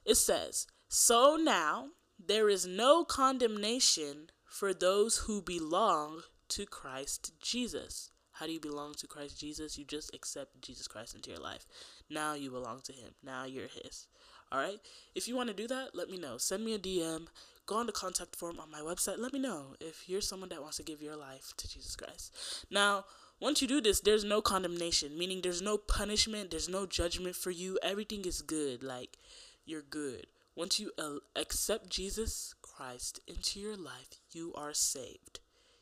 It 0.05 0.15
says, 0.15 0.67
"So 0.87 1.35
now 1.35 1.91
there 2.19 2.49
is 2.49 2.65
no 2.65 3.03
condemnation 3.03 4.29
for 4.45 4.73
those 4.73 5.19
who 5.19 5.41
belong 5.41 6.23
to 6.49 6.65
Christ 6.65 7.33
Jesus." 7.41 8.11
How 8.33 8.45
do 8.45 8.51
you 8.51 8.59
belong 8.59 8.93
to 8.95 9.07
Christ 9.07 9.39
Jesus? 9.39 9.77
You 9.77 9.85
just 9.85 10.13
accept 10.13 10.61
Jesus 10.61 10.87
Christ 10.87 11.15
into 11.15 11.29
your 11.29 11.39
life. 11.39 11.65
Now 12.09 12.33
you 12.33 12.51
belong 12.51 12.81
to 12.81 12.93
him. 12.93 13.15
Now 13.23 13.45
you're 13.45 13.69
his. 13.69 14.07
All 14.55 14.61
right. 14.61 14.79
If 15.15 15.27
you 15.27 15.35
want 15.35 15.49
to 15.49 15.53
do 15.53 15.67
that, 15.67 15.89
let 15.93 16.09
me 16.09 16.17
know. 16.17 16.37
Send 16.37 16.63
me 16.63 16.73
a 16.73 16.79
DM. 16.79 17.27
Go 17.65 17.75
on 17.75 17.87
the 17.87 17.91
contact 17.91 18.37
form 18.37 18.57
on 18.57 18.71
my 18.71 18.79
website. 18.79 19.17
Let 19.17 19.33
me 19.33 19.39
know 19.39 19.75
if 19.81 20.07
you're 20.07 20.21
someone 20.21 20.47
that 20.47 20.61
wants 20.61 20.77
to 20.77 20.83
give 20.83 21.01
your 21.01 21.17
life 21.17 21.51
to 21.57 21.67
Jesus 21.67 21.93
Christ. 21.97 22.65
Now, 22.71 23.03
once 23.41 23.61
you 23.61 23.67
do 23.67 23.81
this, 23.81 23.99
there's 23.99 24.23
no 24.23 24.41
condemnation, 24.41 25.17
meaning 25.17 25.41
there's 25.41 25.61
no 25.61 25.77
punishment, 25.77 26.51
there's 26.51 26.69
no 26.69 26.85
judgment 26.85 27.35
for 27.35 27.51
you. 27.51 27.77
Everything 27.83 28.23
is 28.23 28.41
good. 28.41 28.81
Like, 28.81 29.17
you're 29.65 29.81
good. 29.81 30.27
Once 30.55 30.79
you 30.79 30.91
uh, 30.97 31.15
accept 31.35 31.89
Jesus 31.89 32.55
Christ 32.61 33.19
into 33.27 33.59
your 33.59 33.75
life, 33.75 34.21
you 34.31 34.53
are 34.55 34.73
saved. 34.73 35.41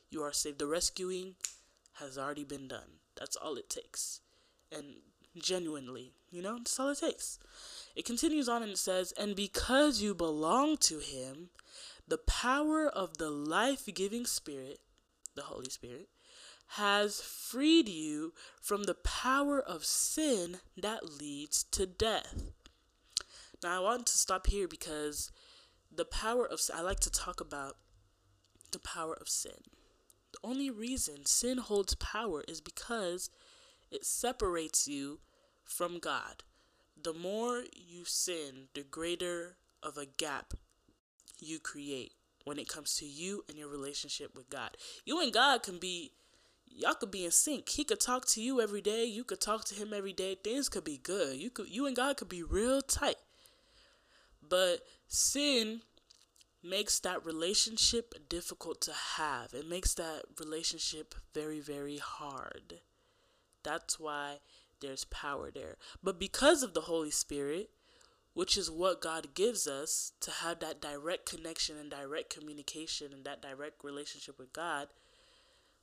You 0.10 0.24
are 0.24 0.34
saved. 0.34 0.58
The 0.58 0.66
rescuing 0.66 1.36
has 2.00 2.18
already 2.18 2.44
been 2.44 2.68
done. 2.68 3.02
That's 3.20 3.36
all 3.36 3.54
it 3.54 3.70
takes. 3.70 4.22
And 4.72 4.96
genuinely, 5.38 6.14
you 6.32 6.42
know, 6.42 6.58
that's 6.58 6.80
all 6.80 6.90
it 6.90 7.00
takes. 7.00 7.40
It 7.96 8.06
continues 8.06 8.50
on 8.50 8.64
and 8.64 8.72
it 8.72 8.78
says, 8.78 9.14
And 9.18 9.36
because 9.36 10.02
you 10.02 10.14
belong 10.14 10.78
to 10.78 11.00
Him, 11.00 11.50
the 12.08 12.18
power 12.18 12.88
of 12.88 13.18
the 13.18 13.30
life 13.30 13.88
giving 13.94 14.26
Spirit, 14.26 14.80
the 15.36 15.44
Holy 15.44 15.70
Spirit, 15.70 16.10
has 16.68 17.22
freed 17.22 17.88
you 17.88 18.34
from 18.62 18.84
the 18.84 18.96
power 18.96 19.60
of 19.60 19.86
sin 19.86 20.58
that 20.76 21.20
leads 21.20 21.64
to 21.66 21.86
death. 21.86 22.52
Now, 23.62 23.78
I 23.78 23.80
want 23.80 24.08
to 24.08 24.18
stop 24.18 24.48
here 24.48 24.68
because 24.68 25.32
the 25.96 26.06
power 26.06 26.46
of 26.46 26.60
I 26.74 26.82
like 26.82 27.00
to 27.02 27.12
talk 27.12 27.40
about 27.40 27.78
the 28.72 28.80
power 28.80 29.14
of 29.14 29.30
sin. 29.30 29.62
The 30.32 30.40
only 30.44 30.70
reason 30.70 31.26
sin 31.26 31.60
holds 31.60 31.96
power 31.96 32.44
is 32.48 32.60
because 32.60 33.30
it 33.94 34.06
separates 34.06 34.88
you 34.88 35.20
from 35.64 36.00
God 36.00 36.44
the 37.02 37.14
more 37.14 37.64
you 37.74 38.06
sin, 38.06 38.68
the 38.74 38.84
greater 38.84 39.58
of 39.82 39.98
a 39.98 40.06
gap 40.06 40.54
you 41.40 41.60
create 41.60 42.14
when 42.46 42.58
it 42.58 42.68
comes 42.68 42.96
to 42.96 43.06
you 43.06 43.44
and 43.50 43.58
your 43.58 43.68
relationship 43.68 44.36
with 44.36 44.50
God. 44.50 44.78
You 45.06 45.22
and 45.22 45.34
God 45.34 45.64
can 45.64 45.80
be 45.80 46.12
y'all 46.66 46.94
could 46.94 47.12
be 47.12 47.26
in 47.26 47.32
sync. 47.32 47.70
He 47.70 47.84
could 47.84 48.00
talk 48.00 48.26
to 48.28 48.42
you 48.42 48.62
every 48.62 48.82
day, 48.82 49.06
you 49.06 49.24
could 49.24 49.42
talk 49.42 49.66
to 49.66 49.76
him 49.76 49.94
every 49.94 50.14
day. 50.14 50.36
Things 50.36 50.70
could 50.70 50.84
be 50.84 50.98
good. 50.98 51.38
You 51.38 51.50
could 51.50 51.70
you 51.70 51.86
and 51.86 51.96
God 51.96 52.18
could 52.18 52.30
be 52.30 52.44
real 52.44 52.82
tight. 52.82 53.18
But 54.48 54.80
sin 55.08 55.82
makes 56.64 57.00
that 57.00 57.26
relationship 57.26 58.30
difficult 58.30 58.80
to 58.82 58.94
have. 59.18 59.54
It 59.54 59.68
makes 59.68 59.94
that 59.96 60.24
relationship 60.40 61.16
very 61.34 61.60
very 61.60 61.98
hard. 61.98 62.80
That's 63.64 64.00
why 64.00 64.40
there's 64.82 65.06
power 65.06 65.50
there. 65.52 65.78
But 66.04 66.20
because 66.20 66.64
of 66.64 66.74
the 66.74 66.82
Holy 66.82 67.12
Spirit, 67.12 67.70
which 68.34 68.58
is 68.58 68.70
what 68.70 69.02
God 69.02 69.36
gives 69.36 69.68
us 69.68 70.14
to 70.22 70.32
have 70.32 70.60
that 70.60 70.82
direct 70.82 71.30
connection 71.30 71.78
and 71.78 71.90
direct 71.90 72.34
communication 72.34 73.14
and 73.14 73.24
that 73.26 73.42
direct 73.42 73.84
relationship 73.84 74.40
with 74.40 74.54
God, 74.54 74.88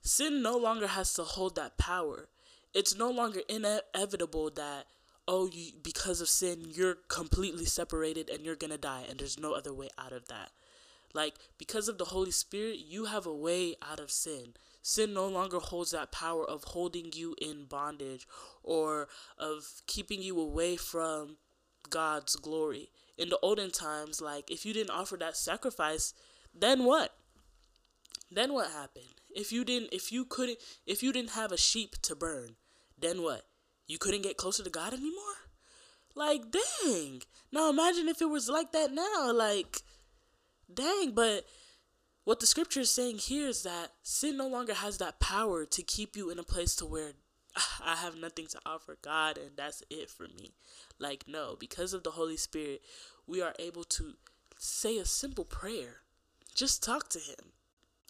sin 0.03 0.43
no 0.43 0.57
longer 0.57 0.89
has 0.89 1.15
to 1.15 1.23
hold 1.23 1.57
that 1.57 1.79
power. 1.79 2.29
It's 2.75 2.97
no 2.97 3.11
longer 3.11 3.41
inevitable 3.49 4.51
that 4.51 4.87
oh 5.29 5.49
you 5.53 5.73
because 5.83 6.21
of 6.21 6.29
sin 6.29 6.67
you're 6.73 6.97
completely 7.09 7.65
separated 7.65 8.29
and 8.29 8.45
you're 8.45 8.57
going 8.57 8.71
to 8.71 8.79
die 8.79 9.05
and 9.09 9.19
there's 9.19 9.39
no 9.39 9.53
other 9.53 9.73
way 9.73 9.89
out 9.99 10.13
of 10.13 10.27
that. 10.29 10.51
Like 11.13 11.35
because 11.59 11.89
of 11.89 11.99
the 11.99 12.07
Holy 12.07 12.31
Spirit, 12.31 12.79
you 12.79 13.07
have 13.07 13.27
a 13.27 13.35
way 13.35 13.75
out 13.83 14.01
of 14.01 14.11
sin. 14.11 14.55
Sin 14.83 15.13
no 15.13 15.27
longer 15.29 15.59
holds 15.59 15.91
that 15.91 16.13
power 16.13 16.49
of 16.49 16.65
holding 16.65 17.13
you 17.15 17.35
in 17.41 17.65
bondage 17.65 18.27
or 18.63 19.09
of 19.37 19.83
keeping 19.87 20.23
you 20.23 20.41
away 20.41 20.77
from 20.77 21.37
God's 21.91 22.37
glory. 22.37 22.91
In 23.19 23.29
the 23.29 23.39
olden 23.43 23.71
times, 23.71 24.21
like 24.21 24.51
if 24.51 24.65
you 24.65 24.73
didn't 24.73 24.91
offer 24.91 25.17
that 25.19 25.37
sacrifice, 25.37 26.15
then 26.55 26.85
what? 26.85 27.15
Then 28.31 28.53
what 28.53 28.71
happened? 28.71 29.21
If 29.35 29.53
you 29.53 29.65
didn't 29.65 29.91
if 29.93 30.11
you 30.11 30.25
couldn't 30.25 30.59
if 30.87 31.03
you 31.03 31.13
didn't 31.13 31.31
have 31.31 31.53
a 31.53 31.59
sheep 31.59 31.97
to 32.03 32.15
burn, 32.15 32.57
then 32.99 33.23
what? 33.23 33.43
You 33.87 33.99
couldn't 33.99 34.23
get 34.23 34.37
closer 34.37 34.63
to 34.63 34.71
God 34.71 34.93
anymore? 34.95 35.41
Like 36.15 36.43
dang. 36.51 37.23
Now 37.53 37.69
imagine 37.69 38.09
if 38.09 38.23
it 38.23 38.31
was 38.31 38.49
like 38.49 38.73
that 38.73 38.93
now, 38.93 39.33
like 39.33 39.83
dang, 40.75 41.13
but 41.13 41.47
what 42.25 42.41
the 42.41 42.47
scripture 42.47 42.81
is 42.81 42.91
saying 42.91 43.19
here 43.19 43.49
is 43.49 43.63
that 43.63 43.93
sin 44.03 44.37
no 44.37 44.49
longer 44.49 44.75
has 44.75 44.99
that 44.99 45.21
power 45.21 45.65
to 45.67 45.83
keep 45.83 46.17
you 46.17 46.31
in 46.31 46.39
a 46.39 46.45
place 46.45 46.77
to 46.77 46.87
where 46.87 47.13
ah, 47.57 47.83
I 47.85 47.97
have 47.97 48.17
nothing 48.17 48.47
to 48.49 48.61
offer 48.67 48.97
God 49.01 49.39
and 49.39 49.51
that's 49.57 49.83
it 49.91 50.11
for 50.11 50.25
me. 50.25 50.53
Like 50.99 51.25
no, 51.27 51.57
because 51.59 51.93
of 51.93 52.03
the 52.05 52.13
Holy 52.13 52.37
Spirit, 52.37 52.83
we 53.27 53.41
are 53.41 53.55
able 53.59 53.85
to 53.85 54.15
say 54.59 54.99
a 54.99 55.05
simple 55.05 55.45
prayer. 55.45 56.03
Just 56.55 56.83
talk 56.83 57.09
to 57.11 57.19
him. 57.19 57.53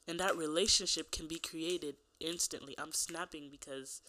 And 0.09 0.19
that 0.19 0.37
relationship 0.37 1.12
can 1.12 1.29
be 1.29 1.38
created 1.38 1.97
instantly. 2.19 2.75
I'm 2.79 2.93
snapping 2.93 3.49
because 3.50 4.02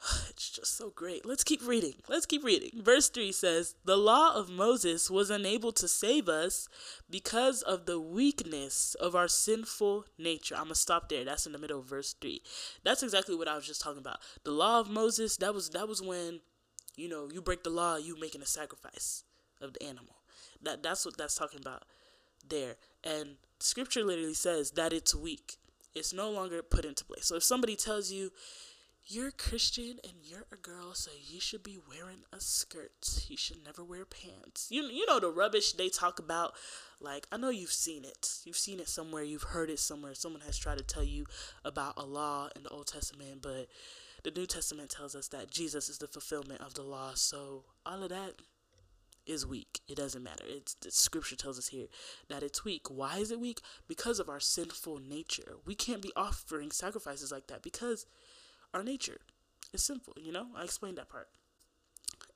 It's 0.30 0.50
just 0.50 0.76
so 0.76 0.90
great. 0.90 1.26
Let's 1.26 1.44
keep 1.44 1.66
reading. 1.66 1.94
Let's 2.08 2.26
keep 2.26 2.42
reading. 2.44 2.82
Verse 2.82 3.08
3 3.10 3.32
says, 3.32 3.74
The 3.84 3.96
law 3.96 4.34
of 4.34 4.48
Moses 4.48 5.10
was 5.10 5.30
unable 5.30 5.72
to 5.72 5.86
save 5.88 6.28
us 6.28 6.68
because 7.10 7.62
of 7.62 7.86
the 7.86 8.00
weakness 8.00 8.94
of 8.94 9.14
our 9.14 9.28
sinful 9.28 10.06
nature. 10.18 10.54
I'm 10.54 10.64
going 10.64 10.74
to 10.74 10.80
stop 10.80 11.08
there. 11.08 11.24
That's 11.24 11.46
in 11.46 11.52
the 11.52 11.58
middle 11.58 11.80
of 11.80 11.86
verse 11.86 12.14
3. 12.20 12.42
That's 12.84 13.02
exactly 13.02 13.36
what 13.36 13.48
I 13.48 13.56
was 13.56 13.66
just 13.66 13.82
talking 13.82 13.98
about. 14.00 14.18
The 14.44 14.52
law 14.52 14.80
of 14.80 14.88
Moses, 14.88 15.36
that 15.38 15.54
was 15.54 15.70
that 15.70 15.88
was 15.88 16.00
when, 16.02 16.40
you 16.96 17.08
know, 17.08 17.28
you 17.32 17.42
break 17.42 17.62
the 17.64 17.70
law, 17.70 17.96
you 17.96 18.18
making 18.18 18.42
a 18.42 18.46
sacrifice 18.46 19.24
of 19.60 19.74
the 19.74 19.82
animal. 19.82 20.16
That 20.62 20.82
that's 20.82 21.04
what 21.04 21.16
that's 21.18 21.34
talking 21.34 21.60
about. 21.60 21.84
there. 22.48 22.76
And 23.04 23.36
scripture 23.60 24.04
literally 24.04 24.34
says 24.34 24.72
that 24.72 24.92
it's 24.92 25.14
weak. 25.14 25.56
It's 25.94 26.12
no 26.12 26.30
longer 26.30 26.62
put 26.62 26.84
into 26.84 27.04
place. 27.04 27.26
So 27.26 27.36
if 27.36 27.44
somebody 27.44 27.76
tells 27.76 28.10
you, 28.12 28.30
you're 29.10 29.28
a 29.28 29.32
Christian 29.32 29.98
and 30.04 30.12
you're 30.22 30.46
a 30.52 30.56
girl, 30.56 30.94
so 30.94 31.10
you 31.20 31.40
should 31.40 31.64
be 31.64 31.78
wearing 31.88 32.20
a 32.32 32.40
skirt. 32.40 33.24
You 33.28 33.36
should 33.36 33.64
never 33.64 33.82
wear 33.82 34.04
pants. 34.04 34.68
You 34.70 34.84
you 34.84 35.04
know 35.06 35.18
the 35.18 35.30
rubbish 35.30 35.72
they 35.72 35.88
talk 35.88 36.18
about. 36.18 36.54
Like 37.00 37.26
I 37.32 37.36
know 37.36 37.50
you've 37.50 37.72
seen 37.72 38.04
it. 38.04 38.38
You've 38.44 38.56
seen 38.56 38.78
it 38.78 38.88
somewhere. 38.88 39.24
You've 39.24 39.42
heard 39.42 39.68
it 39.68 39.80
somewhere. 39.80 40.14
Someone 40.14 40.42
has 40.42 40.56
tried 40.56 40.78
to 40.78 40.84
tell 40.84 41.02
you 41.02 41.26
about 41.64 41.94
a 41.96 42.04
law 42.04 42.48
in 42.54 42.62
the 42.62 42.68
Old 42.68 42.86
Testament, 42.86 43.42
but 43.42 43.66
the 44.22 44.30
New 44.30 44.46
Testament 44.46 44.90
tells 44.90 45.16
us 45.16 45.28
that 45.28 45.50
Jesus 45.50 45.88
is 45.88 45.98
the 45.98 46.06
fulfillment 46.06 46.60
of 46.60 46.74
the 46.74 46.82
law. 46.82 47.12
So 47.14 47.64
all 47.84 48.02
of 48.02 48.10
that 48.10 48.34
is 49.26 49.46
weak. 49.46 49.80
It 49.88 49.96
doesn't 49.96 50.22
matter. 50.22 50.44
It's 50.46 50.74
the 50.74 50.90
scripture 50.90 51.36
tells 51.36 51.58
us 51.58 51.68
here 51.68 51.86
that 52.28 52.42
it's 52.42 52.64
weak. 52.64 52.90
Why 52.90 53.18
is 53.18 53.30
it 53.30 53.40
weak? 53.40 53.60
Because 53.88 54.18
of 54.18 54.28
our 54.28 54.40
sinful 54.40 54.98
nature. 54.98 55.56
We 55.64 55.74
can't 55.74 56.02
be 56.02 56.12
offering 56.16 56.70
sacrifices 56.70 57.32
like 57.32 57.46
that 57.48 57.62
because 57.62 58.06
our 58.72 58.82
nature 58.82 59.20
is 59.72 59.82
sinful, 59.82 60.14
you 60.20 60.32
know? 60.32 60.48
I 60.56 60.64
explained 60.64 60.98
that 60.98 61.08
part. 61.08 61.28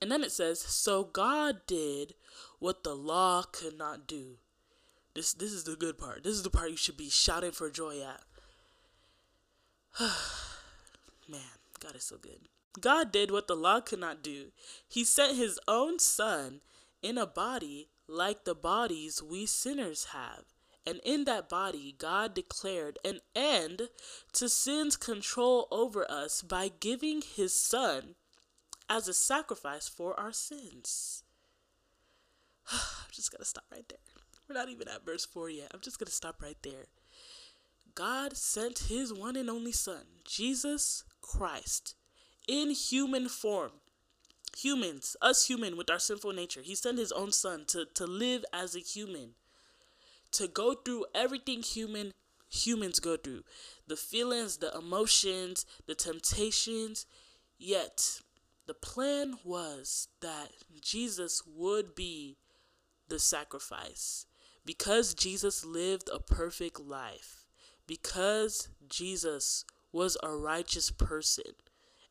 And 0.01 0.11
then 0.11 0.23
it 0.23 0.33
says, 0.33 0.61
"So 0.61 1.05
God 1.05 1.67
did 1.67 2.15
what 2.59 2.85
the 2.85 2.95
law 2.95 3.43
could 3.43 3.79
not 3.79 4.07
do." 4.07 4.39
This 5.15 5.33
this 5.33 5.53
is 5.53 5.65
the 5.65 5.77
good 5.77 5.97
part. 5.97 6.25
This 6.25 6.35
is 6.35 6.43
the 6.43 6.51
part 6.51 6.71
you 6.71 6.77
should 6.77 6.97
be 6.97 7.09
shouting 7.09 7.53
for 7.53 7.71
joy 7.71 8.03
at. 8.03 8.23
Man, 11.29 11.41
God 11.81 11.97
is 11.97 12.05
so 12.05 12.19
good. 12.19 12.49
God 12.81 13.13
did 13.13 13.31
what 13.31 13.47
the 13.47 13.55
law 13.55 13.81
could 13.81 14.01
not 14.01 14.23
do. 14.23 14.53
He 14.89 15.05
sent 15.05 15.37
his 15.37 15.61
own 15.69 15.99
son 16.01 16.61
in 17.01 17.17
a 17.17 17.27
body 17.27 17.89
like 18.09 18.45
the 18.45 18.55
bodies 18.55 19.23
we 19.23 19.47
sinners 19.47 20.07
have. 20.07 20.54
And 20.87 21.01
in 21.05 21.25
that 21.25 21.49
body, 21.49 21.95
God 21.97 22.35
declared 22.35 22.99
an 23.05 23.21
end 23.35 23.89
to 24.35 24.49
sin's 24.49 24.97
control 24.97 25.67
over 25.71 26.11
us 26.11 26.43
by 26.43 26.71
giving 26.79 27.23
his 27.23 27.55
son 27.55 28.17
as 28.89 29.09
a 29.09 29.15
sacrifice 29.15 29.89
for 29.89 30.19
our 30.19 30.33
sins. 30.33 31.23
I'm 32.71 33.11
just 33.13 33.31
going 33.31 33.41
to 33.41 33.49
stop 33.49 33.65
right 33.73 33.89
there. 33.89 33.99
We're 34.49 34.55
not 34.55 34.69
even 34.69 34.89
at 34.89 35.07
verse 35.07 35.25
4 35.25 35.49
yet. 35.51 35.71
I'm 35.73 35.81
just 35.81 35.99
going 35.99 36.07
to 36.07 36.13
stop 36.13 36.43
right 36.43 36.59
there. 36.63 36.87
God 37.95 38.37
sent 38.37 38.87
his 38.91 39.13
one 39.13 39.37
and 39.37 39.49
only 39.49 39.73
son, 39.73 40.05
Jesus 40.25 41.05
Christ, 41.23 41.95
in 42.47 42.71
human 42.71 43.29
form. 43.29 43.73
Humans, 44.59 45.17
us 45.23 45.47
human 45.47 45.77
with 45.77 45.91
our 45.91 45.99
sinful 45.99 46.33
nature. 46.33 46.63
He 46.63 46.75
sent 46.75 46.99
his 46.99 47.13
own 47.13 47.33
son 47.33 47.65
to, 47.69 47.87
to 47.95 48.07
live 48.07 48.45
as 48.53 48.75
a 48.77 48.81
human 48.81 49.31
to 50.35 50.49
go 50.49 50.75
through 50.75 51.07
everything 51.15 51.63
human 51.63 52.13
humans 52.51 53.01
go 53.01 53.17
through 53.17 53.43
the 53.87 53.97
feelings, 53.97 54.59
the 54.59 54.73
emotions, 54.77 55.67
the 55.87 55.95
temptations. 55.95 57.07
Yet, 57.59 58.21
the 58.67 58.75
plan 58.75 59.35
was 59.45 60.09
that 60.21 60.51
Jesus 60.81 61.43
would 61.47 61.95
be 61.95 62.37
the 63.09 63.19
sacrifice. 63.19 64.27
Because 64.65 65.13
Jesus 65.13 65.65
lived 65.65 66.09
a 66.13 66.19
perfect 66.19 66.81
life, 66.81 67.45
because 67.87 68.69
Jesus 68.89 69.67
was 69.93 70.17
a 70.23 70.31
righteous 70.31 70.91
person, 70.91 71.53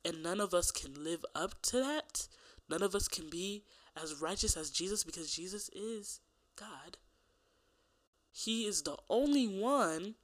and 0.06 0.22
none 0.22 0.40
of 0.40 0.54
us 0.54 0.70
can 0.70 1.04
live 1.04 1.26
up 1.34 1.60
to 1.64 1.78
that, 1.78 2.28
none 2.70 2.84
of 2.84 2.94
us 2.94 3.08
can 3.08 3.28
be 3.28 3.64
as 4.00 4.22
righteous 4.22 4.56
as 4.56 4.70
Jesus 4.70 5.04
because 5.04 5.36
Jesus 5.36 5.70
is 5.74 6.20
God. 6.56 6.98
He 8.34 8.66
is 8.66 8.82
the 8.82 8.98
only 9.10 9.48
one 9.48 10.16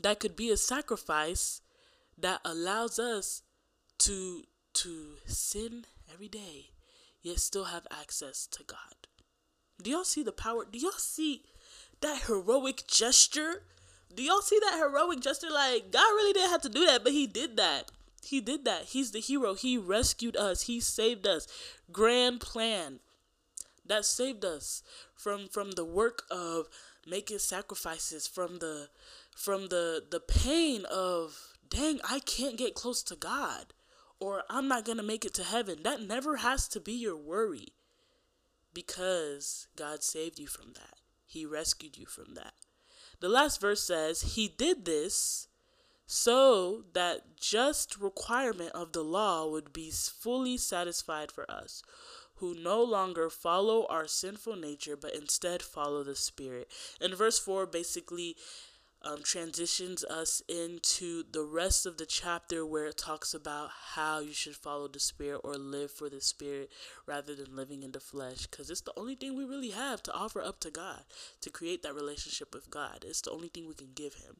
that 0.00 0.18
could 0.18 0.34
be 0.34 0.50
a 0.50 0.56
sacrifice 0.56 1.60
that 2.18 2.40
allows 2.44 2.98
us 2.98 3.42
to 3.98 4.44
to 4.74 5.16
sin 5.26 5.84
every 6.12 6.28
day 6.28 6.72
yet 7.22 7.38
still 7.38 7.64
have 7.64 7.86
access 7.90 8.46
to 8.48 8.64
God. 8.64 8.78
Do 9.82 9.90
y'all 9.90 10.04
see 10.04 10.22
the 10.22 10.32
power? 10.32 10.64
Do 10.70 10.78
y'all 10.78 10.92
see 10.92 11.42
that 12.00 12.22
heroic 12.26 12.86
gesture? 12.86 13.62
Do 14.14 14.22
y'all 14.22 14.42
see 14.42 14.58
that 14.60 14.76
heroic 14.78 15.20
gesture? 15.20 15.50
Like, 15.50 15.90
God 15.90 16.00
really 16.00 16.32
didn't 16.32 16.50
have 16.50 16.62
to 16.62 16.68
do 16.68 16.84
that, 16.86 17.02
but 17.02 17.12
He 17.12 17.26
did 17.26 17.56
that. 17.56 17.90
He 18.24 18.40
did 18.40 18.64
that. 18.64 18.86
He's 18.86 19.10
the 19.10 19.20
hero. 19.20 19.54
He 19.54 19.76
rescued 19.76 20.36
us. 20.36 20.62
He 20.62 20.80
saved 20.80 21.26
us. 21.26 21.46
Grand 21.90 22.40
plan 22.40 23.00
that 23.84 24.04
saved 24.04 24.44
us 24.44 24.82
from 25.14 25.48
from 25.48 25.72
the 25.72 25.84
work 25.84 26.22
of 26.30 26.68
making 27.06 27.38
sacrifices 27.38 28.26
from 28.26 28.58
the 28.58 28.88
from 29.34 29.68
the 29.68 30.04
the 30.10 30.20
pain 30.20 30.84
of 30.90 31.54
dang 31.68 32.00
I 32.08 32.20
can't 32.20 32.56
get 32.56 32.74
close 32.74 33.02
to 33.04 33.16
God 33.16 33.74
or 34.22 34.44
I'm 34.48 34.68
not 34.68 34.84
going 34.84 34.98
to 34.98 35.04
make 35.04 35.24
it 35.24 35.34
to 35.34 35.42
heaven. 35.42 35.82
That 35.82 36.00
never 36.00 36.36
has 36.36 36.68
to 36.68 36.80
be 36.80 36.92
your 36.92 37.16
worry 37.16 37.74
because 38.72 39.66
God 39.74 40.04
saved 40.04 40.38
you 40.38 40.46
from 40.46 40.74
that. 40.74 40.94
He 41.26 41.44
rescued 41.44 41.98
you 41.98 42.06
from 42.06 42.34
that. 42.34 42.54
The 43.20 43.28
last 43.28 43.60
verse 43.60 43.82
says, 43.82 44.34
He 44.34 44.46
did 44.46 44.84
this 44.84 45.48
so 46.06 46.84
that 46.94 47.36
just 47.38 47.98
requirement 47.98 48.70
of 48.74 48.92
the 48.92 49.02
law 49.02 49.46
would 49.48 49.72
be 49.72 49.90
fully 49.90 50.56
satisfied 50.56 51.32
for 51.32 51.50
us 51.50 51.82
who 52.42 52.54
no 52.54 52.82
longer 52.82 53.30
follow 53.30 53.86
our 53.88 54.08
sinful 54.08 54.56
nature, 54.56 54.96
but 54.96 55.14
instead 55.14 55.62
follow 55.62 56.02
the 56.02 56.16
Spirit. 56.16 56.68
And 57.00 57.14
verse 57.14 57.38
4 57.38 57.66
basically 57.66 58.36
um, 59.04 59.22
transitions 59.22 60.04
us 60.04 60.42
into 60.48 61.24
the 61.32 61.42
rest 61.42 61.86
of 61.86 61.98
the 61.98 62.06
chapter 62.06 62.64
where 62.64 62.86
it 62.86 62.96
talks 62.96 63.34
about 63.34 63.70
how 63.94 64.20
you 64.20 64.32
should 64.32 64.56
follow 64.56 64.88
the 64.88 65.00
Spirit 65.00 65.40
or 65.42 65.56
live 65.56 65.90
for 65.90 66.08
the 66.08 66.20
Spirit 66.20 66.70
rather 67.06 67.34
than 67.34 67.56
living 67.56 67.82
in 67.82 67.92
the 67.92 68.00
flesh. 68.00 68.46
Because 68.46 68.70
it's 68.70 68.80
the 68.80 68.92
only 68.96 69.14
thing 69.14 69.36
we 69.36 69.44
really 69.44 69.70
have 69.70 70.02
to 70.04 70.12
offer 70.12 70.40
up 70.40 70.60
to 70.60 70.70
God, 70.70 71.04
to 71.40 71.50
create 71.50 71.82
that 71.82 71.94
relationship 71.94 72.54
with 72.54 72.70
God. 72.70 73.04
It's 73.06 73.22
the 73.22 73.32
only 73.32 73.48
thing 73.48 73.66
we 73.66 73.74
can 73.74 73.90
give 73.94 74.14
Him 74.14 74.36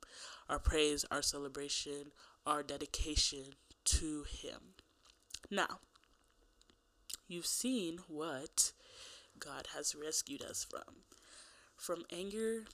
our 0.49 0.59
praise, 0.59 1.05
our 1.11 1.23
celebration, 1.23 2.13
our 2.47 2.63
dedication 2.63 3.55
to 3.85 4.25
Him. 4.29 4.75
Now, 5.51 5.81
you've 7.29 7.47
seen 7.47 7.99
what 8.09 8.73
God 9.39 9.69
has 9.75 9.95
rescued 9.95 10.43
us 10.43 10.65
from. 10.69 11.03
From 11.77 12.05
anger, 12.13 12.65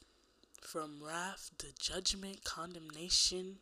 from 0.61 1.03
wrath, 1.03 1.51
to 1.59 1.66
judgment, 1.81 2.44
condemnation 2.44 3.59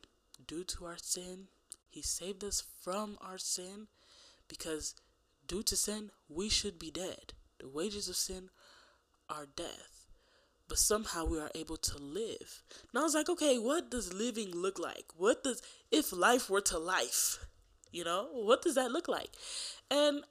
due 0.47 0.65
to 0.65 0.87
our 0.87 0.99
sin. 0.99 1.49
He 1.89 2.03
saved 2.03 2.45
us 2.45 2.63
from 2.81 3.17
our 3.21 3.39
sin 3.39 3.89
because 4.49 4.95
due 5.47 5.63
to 5.65 5.77
sin, 5.77 6.11
we 6.29 6.49
should 6.49 6.79
be 6.79 6.91
dead. 6.91 7.33
The 7.59 7.69
wages 7.69 8.09
of 8.09 8.17
sin 8.17 8.51
are 9.29 9.47
death. 9.57 10.07
But 10.69 10.79
somehow 10.79 11.25
we 11.25 11.39
are 11.39 11.51
able 11.55 11.77
to 11.77 11.99
live. 11.99 12.63
Now 12.93 13.03
I 13.03 13.05
was 13.05 13.15
like, 13.15 13.29
okay, 13.29 13.59
what 13.59 13.91
does 13.91 14.13
living 14.13 14.51
look 14.51 14.79
like? 14.79 15.07
What 15.17 15.45
does, 15.45 15.63
if 15.91 16.13
life 16.13 16.51
were 16.51 16.61
to 16.63 16.79
life, 16.79 17.39
you 17.93 18.05
know, 18.05 18.29
what 18.33 18.63
does 18.63 18.75
that 18.75 18.91
look 18.91 19.07
like? 19.07 19.31
And 19.91 20.25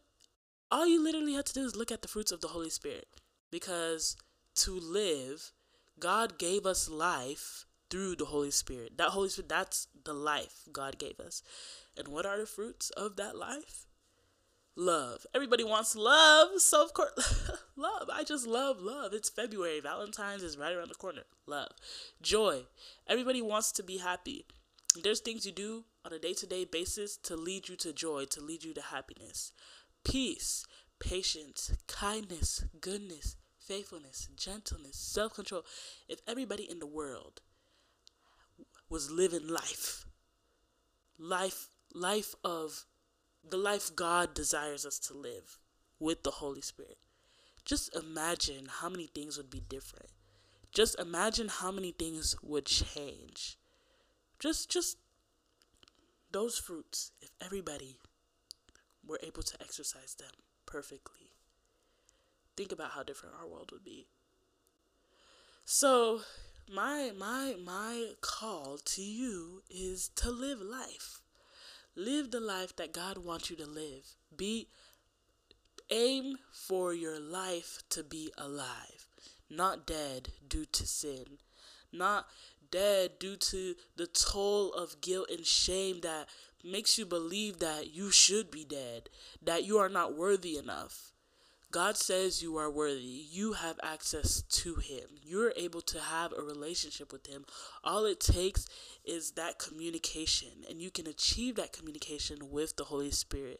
all 0.69 0.85
you 0.85 1.01
literally 1.01 1.33
have 1.33 1.45
to 1.45 1.53
do 1.53 1.65
is 1.65 1.75
look 1.75 1.91
at 1.91 2.01
the 2.01 2.07
fruits 2.07 2.31
of 2.31 2.41
the 2.41 2.49
Holy 2.49 2.69
Spirit. 2.69 3.07
Because 3.49 4.17
to 4.55 4.77
live, 4.77 5.51
God 5.99 6.37
gave 6.37 6.65
us 6.65 6.89
life 6.89 7.65
through 7.89 8.15
the 8.15 8.25
Holy 8.25 8.51
Spirit. 8.51 8.97
That 8.97 9.09
Holy 9.09 9.29
Spirit, 9.29 9.49
that's 9.49 9.87
the 10.03 10.13
life 10.13 10.63
God 10.71 10.97
gave 10.97 11.19
us. 11.19 11.41
And 11.97 12.07
what 12.07 12.25
are 12.25 12.37
the 12.37 12.45
fruits 12.45 12.89
of 12.91 13.15
that 13.17 13.37
life? 13.37 13.85
Love. 14.75 15.25
Everybody 15.33 15.63
wants 15.63 15.95
love. 15.95 16.59
So, 16.59 16.83
of 16.83 16.93
course, 16.93 17.49
love. 17.77 18.09
I 18.11 18.23
just 18.23 18.45
love 18.45 18.81
love. 18.81 19.13
It's 19.13 19.29
February. 19.29 19.79
Valentine's 19.79 20.43
is 20.43 20.57
right 20.57 20.73
around 20.73 20.89
the 20.89 20.95
corner. 20.95 21.23
Love. 21.47 21.71
Joy. 22.21 22.63
Everybody 23.07 23.41
wants 23.41 23.71
to 23.73 23.83
be 23.83 23.97
happy. 23.97 24.45
There's 25.01 25.21
things 25.21 25.45
you 25.45 25.51
do 25.51 25.85
on 26.05 26.13
a 26.13 26.19
day 26.19 26.33
to 26.33 26.45
day 26.45 26.65
basis 26.65 27.17
to 27.23 27.35
lead 27.35 27.69
you 27.69 27.75
to 27.77 27.93
joy, 27.93 28.25
to 28.25 28.41
lead 28.41 28.63
you 28.63 28.73
to 28.73 28.81
happiness 28.81 29.51
peace, 30.03 30.65
patience, 30.99 31.71
kindness, 31.87 32.63
goodness, 32.79 33.35
faithfulness, 33.67 34.29
gentleness, 34.35 34.97
self 34.97 35.35
control. 35.35 35.63
If 36.07 36.21
everybody 36.27 36.69
in 36.69 36.79
the 36.79 36.87
world 36.87 37.41
was 38.89 39.11
living 39.11 39.47
life, 39.47 40.05
life, 41.17 41.67
life 41.93 42.35
of 42.43 42.85
the 43.47 43.57
life 43.57 43.95
God 43.95 44.33
desires 44.33 44.85
us 44.85 44.99
to 44.99 45.13
live 45.13 45.59
with 45.99 46.23
the 46.23 46.31
Holy 46.31 46.61
Spirit, 46.61 46.97
just 47.63 47.95
imagine 47.95 48.67
how 48.69 48.89
many 48.89 49.07
things 49.07 49.37
would 49.37 49.49
be 49.49 49.61
different. 49.67 50.09
Just 50.71 50.99
imagine 50.99 51.47
how 51.47 51.71
many 51.71 51.91
things 51.91 52.35
would 52.43 52.65
change. 52.65 53.57
Just, 54.39 54.69
just 54.69 54.97
those 56.31 56.57
fruits, 56.57 57.11
if 57.21 57.29
everybody 57.41 57.95
we're 59.07 59.17
able 59.23 59.43
to 59.43 59.57
exercise 59.61 60.15
them 60.15 60.31
perfectly. 60.65 61.34
Think 62.55 62.71
about 62.71 62.91
how 62.91 63.03
different 63.03 63.35
our 63.39 63.47
world 63.47 63.71
would 63.71 63.83
be. 63.83 64.07
So, 65.65 66.21
my 66.71 67.11
my 67.17 67.55
my 67.63 68.13
call 68.21 68.77
to 68.85 69.01
you 69.01 69.63
is 69.69 70.09
to 70.15 70.31
live 70.31 70.61
life. 70.61 71.21
Live 71.95 72.31
the 72.31 72.39
life 72.39 72.75
that 72.75 72.93
God 72.93 73.17
wants 73.17 73.49
you 73.49 73.55
to 73.57 73.65
live. 73.65 74.15
Be 74.35 74.69
aim 75.89 76.37
for 76.51 76.93
your 76.93 77.19
life 77.19 77.83
to 77.89 78.03
be 78.03 78.31
alive, 78.37 79.07
not 79.49 79.85
dead 79.85 80.29
due 80.47 80.65
to 80.65 80.87
sin, 80.87 81.39
not 81.91 82.27
dead 82.71 83.19
due 83.19 83.35
to 83.37 83.75
the 83.95 84.07
toll 84.07 84.73
of 84.73 85.01
guilt 85.01 85.29
and 85.29 85.45
shame 85.45 86.01
that 86.01 86.27
makes 86.63 86.97
you 86.97 87.05
believe 87.05 87.59
that 87.59 87.93
you 87.93 88.11
should 88.11 88.49
be 88.49 88.65
dead, 88.65 89.09
that 89.41 89.63
you 89.63 89.77
are 89.77 89.89
not 89.89 90.17
worthy 90.17 90.57
enough. 90.57 91.13
God 91.75 91.97
says 91.97 92.41
you 92.41 92.55
are 92.55 92.71
worthy. 92.71 93.25
You 93.29 93.51
have 93.51 93.77
access 93.83 94.43
to 94.43 94.75
Him. 94.75 95.09
You're 95.21 95.51
able 95.57 95.81
to 95.81 95.99
have 95.99 96.31
a 96.31 96.41
relationship 96.41 97.11
with 97.11 97.27
Him. 97.27 97.43
All 97.83 98.05
it 98.05 98.21
takes 98.21 98.65
is 99.03 99.31
that 99.31 99.59
communication, 99.59 100.63
and 100.69 100.81
you 100.81 100.89
can 100.89 101.05
achieve 101.05 101.57
that 101.57 101.73
communication 101.73 102.49
with 102.49 102.77
the 102.77 102.85
Holy 102.85 103.11
Spirit. 103.11 103.59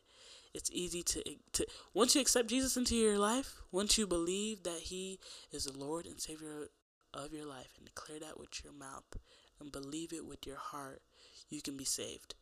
It's 0.54 0.72
easy 0.72 1.04
to, 1.04 1.24
to 1.52 1.68
once 1.94 2.16
you 2.16 2.22
accept 2.22 2.48
Jesus 2.48 2.78
into 2.78 2.96
your 2.96 3.18
life, 3.18 3.56
once 3.70 3.98
you 3.98 4.08
believe 4.08 4.64
that 4.64 4.84
He 4.84 5.20
is 5.52 5.66
the 5.66 5.78
Lord 5.78 6.06
and 6.06 6.18
Savior 6.18 6.70
of 7.14 7.34
your 7.34 7.46
life, 7.46 7.74
and 7.76 7.86
declare 7.86 8.22
that 8.22 8.40
with 8.40 8.64
your 8.64 8.72
mouth 8.72 9.18
and 9.60 9.74
believe 9.74 10.14
it 10.14 10.26
with 10.26 10.48
your 10.48 10.56
heart, 10.56 11.02
you 11.50 11.62
can 11.62 11.76
be 11.76 11.84
saved. 11.84 12.36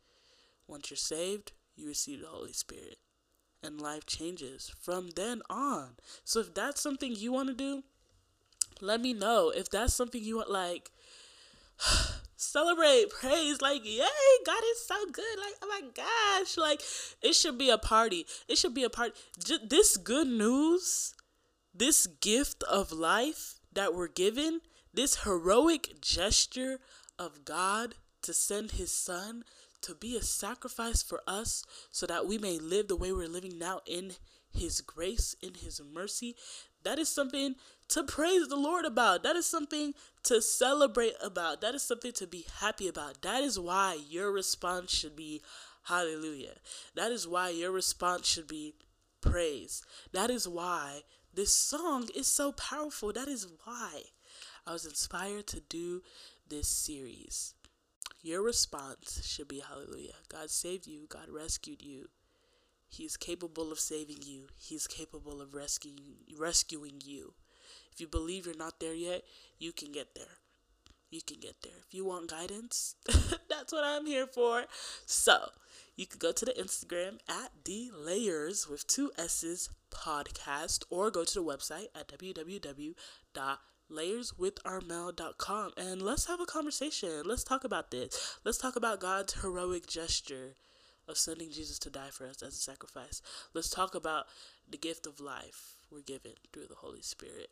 Once 0.68 0.92
you're 0.92 0.98
saved, 0.98 1.54
you 1.76 1.88
receive 1.88 2.22
the 2.22 2.28
Holy 2.28 2.54
Spirit 2.54 3.00
and 3.64 3.80
life 3.80 4.06
changes 4.06 4.72
from 4.82 5.10
then 5.16 5.42
on. 5.50 5.92
So 6.24 6.40
if 6.40 6.54
that's 6.54 6.82
something 6.82 7.16
you 7.16 7.32
want 7.32 7.50
to 7.50 7.56
do, 7.56 7.84
let 8.82 9.02
me 9.02 9.14
know. 9.14 9.52
If 9.56 9.70
that's 9.70 9.94
something 9.94 10.24
you 10.24 10.38
want, 10.38 10.52
like, 10.52 10.92
celebrate, 12.36 13.10
praise, 13.10 13.62
like, 13.62 13.86
yay, 13.86 14.06
God 14.46 14.64
is 14.72 14.86
so 14.86 15.06
good. 15.12 15.40
Like, 15.40 15.56
oh 15.62 15.68
my 15.68 15.82
gosh, 15.96 16.58
like, 16.58 16.82
it 17.22 17.34
should 17.36 17.58
be 17.58 17.70
a 17.70 17.78
party. 17.78 18.26
It 18.48 18.58
should 18.58 18.74
be 18.74 18.84
a 18.84 18.90
party. 18.90 19.14
This 19.68 19.98
good 19.98 20.28
news, 20.28 21.14
this 21.74 22.08
gift 22.08 22.64
of 22.64 22.92
life 22.92 23.56
that 23.72 23.96
we're 23.96 24.08
given, 24.08 24.62
this 24.94 25.24
heroic 25.24 26.02
gesture 26.02 26.80
of 27.18 27.46
God 27.46 27.96
to 28.22 28.34
send 28.34 28.72
his 28.72 28.92
son 28.92 29.44
to 29.84 29.96
be 29.96 30.18
a 30.18 30.22
sacrifice 30.22 31.02
for 31.04 31.22
us 31.28 31.64
so 31.92 32.06
that 32.08 32.28
we 32.28 32.38
may 32.38 32.58
live 32.58 32.88
the 32.88 32.96
way 32.96 33.12
we're 33.12 33.28
living 33.28 33.58
now 33.58 33.82
in 33.86 34.14
his 34.52 34.82
grace, 34.82 35.36
in 35.42 35.54
his 35.56 35.82
mercy. 35.94 36.36
That 36.84 37.00
is 37.00 37.10
something 37.10 37.56
to 37.90 38.04
praise 38.04 38.48
the 38.48 38.56
Lord 38.56 38.86
about. 38.86 39.24
That 39.24 39.36
is 39.36 39.46
something 39.46 39.94
to 40.24 40.42
celebrate 40.42 41.14
about. 41.24 41.62
That 41.62 41.76
is 41.76 41.84
something 41.84 42.12
to 42.14 42.28
be 42.28 42.46
happy 42.60 42.88
about. 42.88 43.22
That 43.22 43.44
is 43.44 43.60
why 43.60 44.00
your 44.10 44.32
response 44.32 44.92
should 44.92 45.16
be 45.16 45.42
hallelujah. 45.84 46.56
That 46.96 47.12
is 47.12 47.28
why 47.28 47.50
your 47.50 47.72
response 47.72 48.28
should 48.28 48.48
be 48.48 48.76
praise. 49.22 49.82
That 50.12 50.30
is 50.30 50.48
why 50.48 51.02
this 51.34 51.54
song 51.54 52.10
is 52.16 52.28
so 52.28 52.52
powerful. 52.52 53.12
That 53.14 53.28
is 53.28 53.48
why 53.64 54.04
I 54.68 54.74
was 54.74 54.86
inspired 54.86 55.48
to 55.48 55.60
do 55.62 56.02
this 56.48 56.68
series. 56.68 57.54
Your 58.24 58.42
response 58.42 59.22
should 59.28 59.50
be 59.50 59.60
hallelujah. 59.60 60.14
God 60.30 60.50
saved 60.50 60.88
you, 60.88 61.08
God 61.10 61.28
rescued 61.30 61.82
you. 61.82 62.08
He's 62.88 63.18
capable 63.18 63.70
of 63.70 63.82
saving 63.82 64.20
you. 64.22 64.48
He's 64.58 64.88
capable 64.88 65.42
of 65.42 65.54
rescuing 65.54 66.16
rescuing 66.38 67.02
you. 67.04 67.34
If 67.92 68.00
you 68.00 68.08
believe 68.08 68.46
you're 68.46 68.56
not 68.56 68.80
there 68.80 68.94
yet, 68.94 69.24
you 69.60 69.74
can 69.74 69.92
get 69.92 70.16
there. 70.16 70.38
You 71.12 71.20
can 71.22 71.42
get 71.42 71.64
there. 71.64 71.74
If 71.86 71.94
you 71.94 72.06
want 72.06 72.30
guidance, 72.30 72.96
that's 73.50 73.74
what 73.74 73.84
I'm 73.84 74.06
here 74.06 74.26
for. 74.26 74.64
So, 75.06 75.50
you 75.98 76.08
could 76.08 76.22
go 76.22 76.32
to 76.32 76.46
the 76.46 76.54
Instagram 76.54 77.20
at 77.28 77.52
the 77.66 77.92
layers 77.94 78.70
with 78.70 78.88
two 78.88 79.12
S's 79.18 79.70
podcast 79.92 80.86
or 80.90 81.12
go 81.12 81.26
to 81.26 81.34
the 81.34 81.44
website 81.44 81.88
at 81.94 82.08
www 82.08 82.96
layerswitharmelle.com 83.92 85.72
and 85.78 86.02
let's 86.02 86.26
have 86.26 86.40
a 86.40 86.46
conversation. 86.46 87.24
Let's 87.26 87.44
talk 87.44 87.64
about 87.64 87.92
this. 87.92 88.38
Let's 88.44 88.58
talk 88.58 88.76
about 88.76 89.00
God's 89.00 89.42
heroic 89.42 89.88
gesture 89.88 90.56
of 91.08 91.18
sending 91.18 91.52
Jesus 91.52 91.80
to 91.80 91.90
die 91.90 92.10
for 92.12 92.26
us 92.26 92.42
as 92.42 92.54
a 92.54 92.58
sacrifice. 92.58 93.22
Let's 93.54 93.70
talk 93.70 93.96
about 93.96 94.26
the 94.70 94.78
gift 94.78 95.06
of 95.06 95.20
life 95.20 95.76
we're 95.92 96.02
given 96.02 96.34
through 96.52 96.68
the 96.68 96.76
Holy 96.76 97.02
Spirit. 97.02 97.50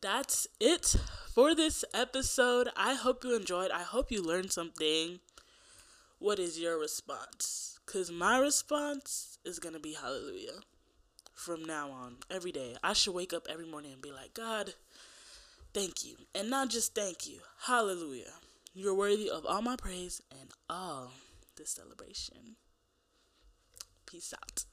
That's 0.00 0.46
it 0.60 0.96
for 1.32 1.54
this 1.54 1.84
episode. 1.94 2.68
I 2.76 2.94
hope 2.94 3.24
you 3.24 3.34
enjoyed. 3.34 3.70
I 3.70 3.82
hope 3.82 4.12
you 4.12 4.22
learned 4.22 4.52
something. 4.52 5.20
What 6.18 6.38
is 6.38 6.58
your 6.58 6.78
response? 6.78 7.78
Because 7.84 8.12
my 8.12 8.38
response 8.38 9.38
is 9.44 9.58
going 9.58 9.74
to 9.74 9.80
be 9.80 9.94
hallelujah 9.94 10.60
from 11.34 11.64
now 11.64 11.90
on, 11.90 12.16
every 12.30 12.52
day. 12.52 12.76
I 12.82 12.92
should 12.92 13.14
wake 13.14 13.32
up 13.32 13.46
every 13.50 13.66
morning 13.66 13.92
and 13.92 14.02
be 14.02 14.12
like, 14.12 14.34
God, 14.34 14.74
thank 15.72 16.04
you. 16.04 16.16
And 16.34 16.48
not 16.48 16.70
just 16.70 16.94
thank 16.94 17.28
you, 17.28 17.38
hallelujah. 17.66 18.32
You're 18.72 18.94
worthy 18.94 19.30
of 19.30 19.44
all 19.46 19.62
my 19.62 19.76
praise 19.76 20.22
and 20.30 20.50
all 20.68 21.12
the 21.56 21.66
celebration. 21.66 22.56
Peace 24.06 24.32
out. 24.32 24.64